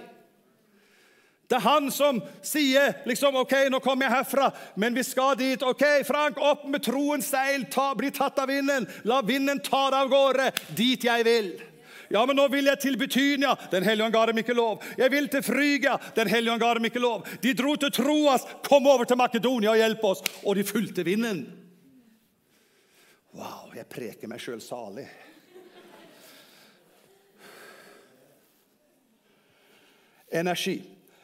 [1.51, 4.47] Det er han som sier liksom, ok, nå kommer jeg herfra,
[4.81, 5.64] men vi skal dit.
[5.66, 8.87] Ok, Frank, opp med troens seil, ta, bli tatt av vinden.
[9.05, 10.49] La vinden ta deg av gårde
[10.79, 11.51] dit jeg vil.
[12.12, 13.54] Ja, men nå vil jeg til Betynia.
[13.72, 14.82] Den hellige ånd ga dem ikke lov.
[15.00, 15.94] Jeg vil til Frygia.
[16.12, 17.22] Den hellige ånd ga dem ikke lov.
[17.40, 18.44] De dro til Troas.
[18.66, 20.20] Kom over til Makedonia og hjelp oss.
[20.44, 21.46] Og de fulgte vinden.
[23.32, 25.06] Wow, jeg preker meg sjøl salig.
[30.42, 30.76] Energi.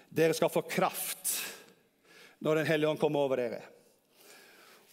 [0.08, 1.34] Dere skal få kraft
[2.40, 3.60] når Den hellige ånd kommer over dere.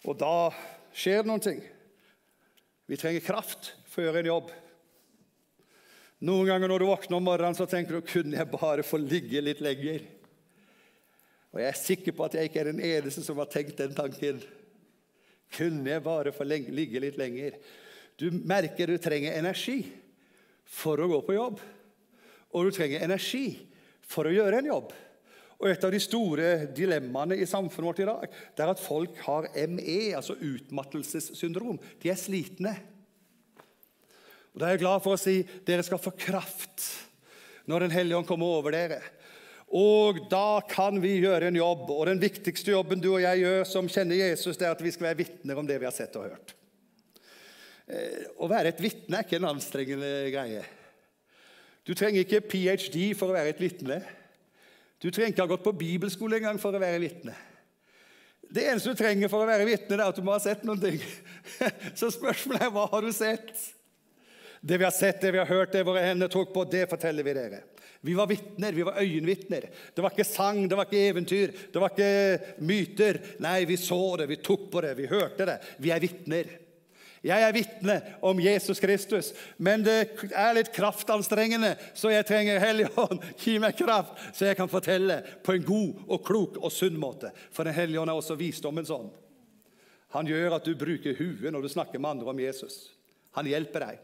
[0.04, 0.52] Og da
[0.92, 1.64] skjer det noen ting.
[2.92, 4.56] Vi trenger kraft for å gjøre en jobb.
[6.26, 9.44] Noen ganger når du våkner om morgenen, så tenker du kunne jeg bare få ligge
[9.44, 10.06] litt lenger.
[11.54, 13.94] Og jeg er sikker på at jeg ikke er den eneste som har tenkt den
[13.96, 14.42] tanken.
[15.56, 17.60] Kunne jeg bare få ligge litt lenger?
[18.18, 19.84] Du merker du trenger energi
[20.66, 21.62] for å gå på jobb.
[22.56, 23.46] Og du trenger energi
[24.06, 24.96] for å gjøre en jobb.
[25.56, 28.26] Og Et av de store dilemmaene i samfunnet vårt i dag
[28.58, 31.80] det er at folk har ME, altså utmattelsessyndrom.
[32.02, 32.76] De er slitne.
[34.56, 36.88] Og Da er jeg glad for å si dere skal få kraft
[37.68, 39.02] når Den hellige ånd kommer over dere.
[39.76, 41.90] Og da kan vi gjøre en jobb.
[41.90, 44.94] Og den viktigste jobben du og jeg gjør som kjenner Jesus, det er at vi
[44.94, 46.54] skal være vitner om det vi har sett og hørt.
[47.90, 50.62] Eh, å være et vitne er ikke en anstrengende greie.
[51.86, 53.10] Du trenger ikke ph.d.
[53.18, 54.00] for å være et vitne.
[55.02, 57.36] Du trenger ikke ha gått på bibelskole engang for å være vitne.
[58.46, 60.82] Det eneste du trenger for å være vitne, er at du må ha sett noen
[60.82, 61.02] ting.
[62.00, 63.52] Så spørsmålet er hva har du sett?
[64.66, 67.26] Det vi har sett, det vi har hørt, det våre hender tok på, det forteller
[67.26, 67.60] vi dere.
[68.02, 69.68] Vi var vitner, vi var øyenvitner.
[69.94, 73.20] Det var ikke sang, det var ikke eventyr, det var ikke myter.
[73.46, 75.60] Nei, vi så det, vi tok på det, vi hørte det.
[75.82, 76.50] Vi er vitner.
[77.26, 79.96] Jeg er vitne om Jesus Kristus, men det
[80.30, 83.22] er litt kraftanstrengende, så jeg trenger Helligånd.
[83.42, 87.30] Gi meg kraft, så jeg kan fortelle på en god og klok og sunn måte.
[87.54, 89.14] For Den hellige ånd er også visdommens ånd.
[90.18, 92.78] Han gjør at du bruker huet når du snakker med andre om Jesus.
[93.38, 94.04] Han hjelper deg,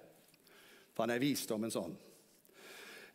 [1.04, 1.98] han er visdommens ånd.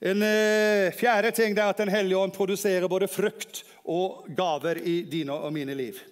[0.00, 5.00] En eh, fjerde ting er at Den hellige ånd produserer både frukt og gaver i
[5.08, 6.02] dine og mine liv.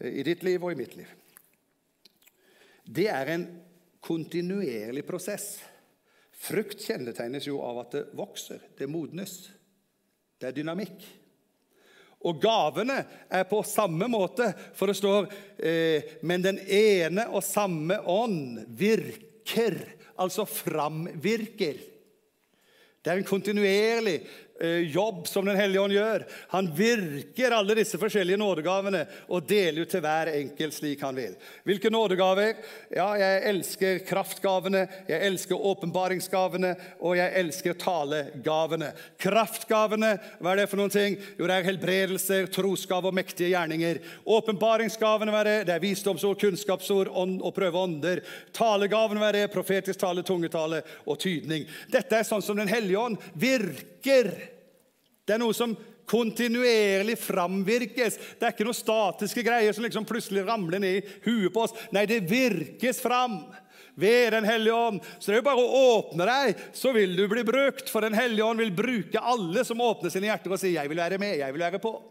[0.00, 1.16] I ditt liv og i mitt liv
[2.90, 3.46] det er en
[4.02, 5.60] kontinuerlig prosess.
[6.40, 9.34] Frukt kjennetegnes jo av at det vokser, det modnes.
[10.40, 11.04] Det er dynamikk.
[12.26, 12.98] Og gavene
[13.32, 19.78] er på samme måte, for det står eh, Men den ene og samme ånd virker,
[20.20, 21.80] altså framvirker.
[23.00, 24.20] Det er en kontinuerlig
[24.60, 26.24] jobb som Den hellige ånd gjør.
[26.52, 31.36] Han virker alle disse forskjellige nådegavene og deler ut til hver enkelt slik han vil.
[31.64, 32.60] Hvilke nådegaver?
[32.92, 38.92] Ja, jeg elsker kraftgavene, jeg elsker åpenbaringsgavene, og jeg elsker talegavene.
[39.20, 41.16] Kraftgavene, hva er det for noen ting?
[41.38, 44.02] Jo, det er helbredelser, trosgave og mektige gjerninger.
[44.28, 45.58] Åpenbaringsgavene, hva er det?
[45.70, 48.24] Det er visdomsord, kunnskapsord ånd og prøve ånder.
[48.56, 49.52] Talegavene, hva er det?
[49.54, 51.66] Profetisk tale, tungetale og tydning.
[51.92, 54.34] Dette er sånn som Den hellige ånd virker
[55.30, 55.76] det er noe som
[56.10, 58.16] kontinuerlig framvirkes.
[58.38, 61.76] Det er ikke noen statiske greier som liksom plutselig ramler ned i huet på oss.
[61.94, 63.44] Nei, det virkes fram
[64.00, 65.04] ved Den hellige ånd.
[65.18, 67.92] Så det er jo bare å åpne deg, så vil du bli brukt.
[67.92, 71.02] For Den hellige ånd vil bruke alle som åpner sine hjerter og sier 'Jeg vil
[71.04, 72.02] være med, jeg vil være på'.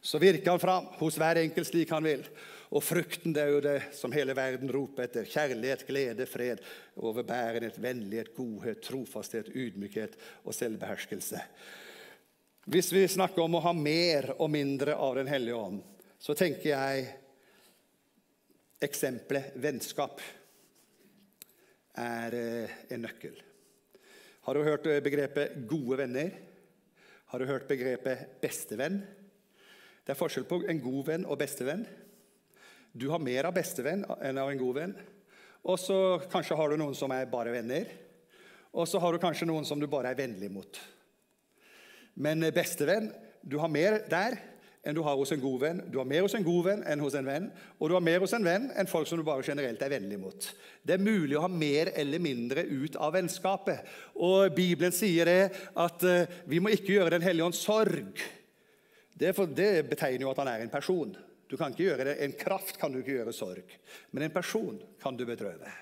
[0.00, 2.22] Så virker han fram hos hver enkelt slik han vil.
[2.70, 5.24] Og frukten det er jo det som hele verden roper etter.
[5.24, 6.60] Kjærlighet, glede, fred,
[6.96, 11.40] overbærenhet, vennlighet, godhet, trofasthet, ydmykhet og selvbeherskelse.
[12.68, 15.78] Hvis vi snakker om å ha mer og mindre av Den hellige ånd,
[16.20, 17.06] så tenker jeg
[18.84, 20.20] eksempelet vennskap
[21.96, 23.38] er eh, en nøkkel.
[24.44, 26.36] Har du hørt eh, begrepet 'gode venner'?
[27.32, 29.00] Har du hørt begrepet 'bestevenn'?
[30.04, 31.86] Det er forskjell på en god venn og bestevenn.
[32.92, 34.94] Du har mer av bestevenn enn av en god venn.
[35.64, 37.88] Og så kanskje har du noen som er bare venner.
[38.76, 40.84] Og så har du kanskje noen som du bare er vennlig mot.
[42.18, 43.12] Men bestevenn,
[43.46, 44.38] du har mer der
[44.88, 45.80] enn du har hos en god venn.
[45.92, 47.48] Du har mer hos en god venn enn hos en venn.
[47.78, 50.18] Og du har mer hos en venn enn folk som du bare generelt er vennlig
[50.20, 50.48] mot.
[50.82, 53.84] Det er mulig å ha mer eller mindre ut av vennskapet.
[54.16, 55.42] Og Bibelen sier det
[55.76, 58.22] at uh, vi må ikke gjøre Den hellige ånds sorg.
[59.18, 61.12] Det, for, det betegner jo at han er en person.
[61.48, 62.16] Du kan ikke gjøre det.
[62.24, 63.76] En kraft kan du ikke gjøre sorg,
[64.12, 65.72] men en person kan du bedrøve.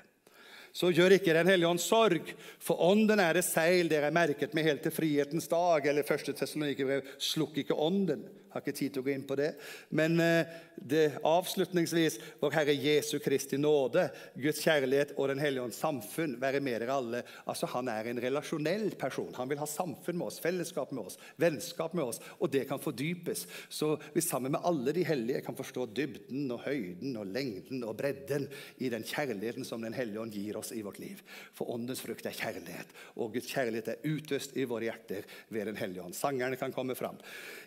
[0.76, 4.52] Så gjør ikke Den hellige ånd sorg, for ånden er det seil dere er merket
[4.56, 5.86] med helt til frihetens dag.
[5.88, 8.26] Eller første Tessalonikerbrev slukk ikke ånden.
[8.56, 9.50] Har ikke tid til å gå inn på det.
[9.92, 14.06] Men eh, det, avslutningsvis vår Herre Jesu Kristi nåde,
[14.40, 17.20] Guds kjærlighet og Den hellige ånds samfunn være med dere alle.
[17.44, 19.34] Altså Han er en relasjonell person.
[19.36, 22.22] Han vil ha samfunn med oss, fellesskap med oss, vennskap med oss.
[22.40, 23.44] Og det kan fordypes.
[23.68, 27.96] Så vi sammen med alle de hellige kan forstå dybden og høyden og lengden og
[28.00, 28.48] bredden
[28.80, 31.20] i den kjærligheten som Den hellige ånd gir oss i vårt liv.
[31.54, 35.76] For åndens frukt er kjærlighet, og Guds kjærlighet er utøst i våre hjerter ved Den
[35.76, 36.16] hellige ånd.
[36.16, 37.18] Sangerne kan komme fram.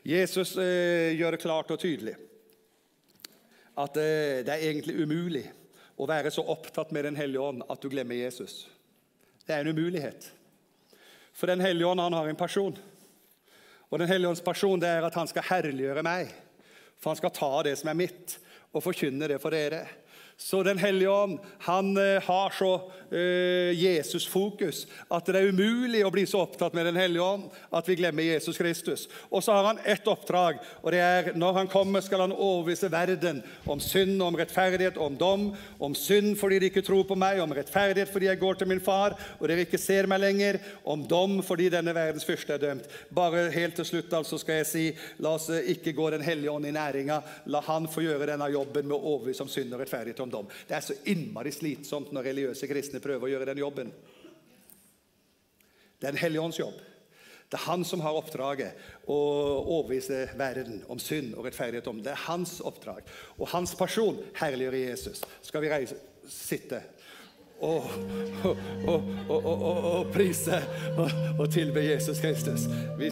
[0.03, 2.17] Jesus eh, gjør det klart og tydelig
[3.79, 5.45] at eh, det er egentlig umulig
[5.99, 8.65] å være så opptatt med Den hellige ånd at du glemmer Jesus.
[9.45, 10.29] Det er en umulighet.
[11.33, 12.75] For Den hellige ånd han har en person.
[13.89, 16.31] Og Den hellige ånds person det er at han skal herliggjøre meg.
[16.99, 18.37] For han skal ta det som er mitt,
[18.75, 19.85] og forkynne det for dere.
[20.41, 22.69] Så Den hellige ånd han eh, har så
[23.11, 27.89] uh, Jesus-fokus at det er umulig å bli så opptatt med Den hellige ånd at
[27.89, 29.07] vi glemmer Jesus Kristus.
[29.27, 32.87] Og så har han ett oppdrag, og det er når han kommer, skal han overbevise
[32.91, 35.43] verden om synd, om rettferdighet, om dom.
[35.75, 38.83] Om synd fordi de ikke tror på meg, om rettferdighet fordi jeg går til min
[38.83, 42.87] far og dere ikke ser meg lenger, om dom fordi denne verdens fyrste er dømt.
[43.11, 44.87] Bare helt til slutt altså skal jeg si
[45.19, 47.19] la oss eh, ikke gå Den hellige ånd i næringa.
[47.51, 50.53] La han få gjøre denne jobben med å overbevise om synd og rettferdighet om dom.
[50.69, 53.91] Det er så innmari slitsomt når religiøse kristne prøver å gjøre den jobben.
[55.99, 56.77] Det er Den hellige ånds jobb.
[57.49, 59.17] Det er han som har oppdraget å
[59.63, 61.87] overbevise verden om synd og rettferdighet.
[61.87, 62.03] om.
[62.03, 63.01] Det er hans oppdrag.
[63.39, 65.23] Og hans person herliggjør Jesus.
[65.41, 65.97] Skal vi reise,
[66.29, 66.83] sitte
[67.59, 67.89] og,
[68.87, 70.61] og, og, og prise
[71.39, 72.67] og, tilbe Jesus Kristus?
[72.99, 73.07] Vi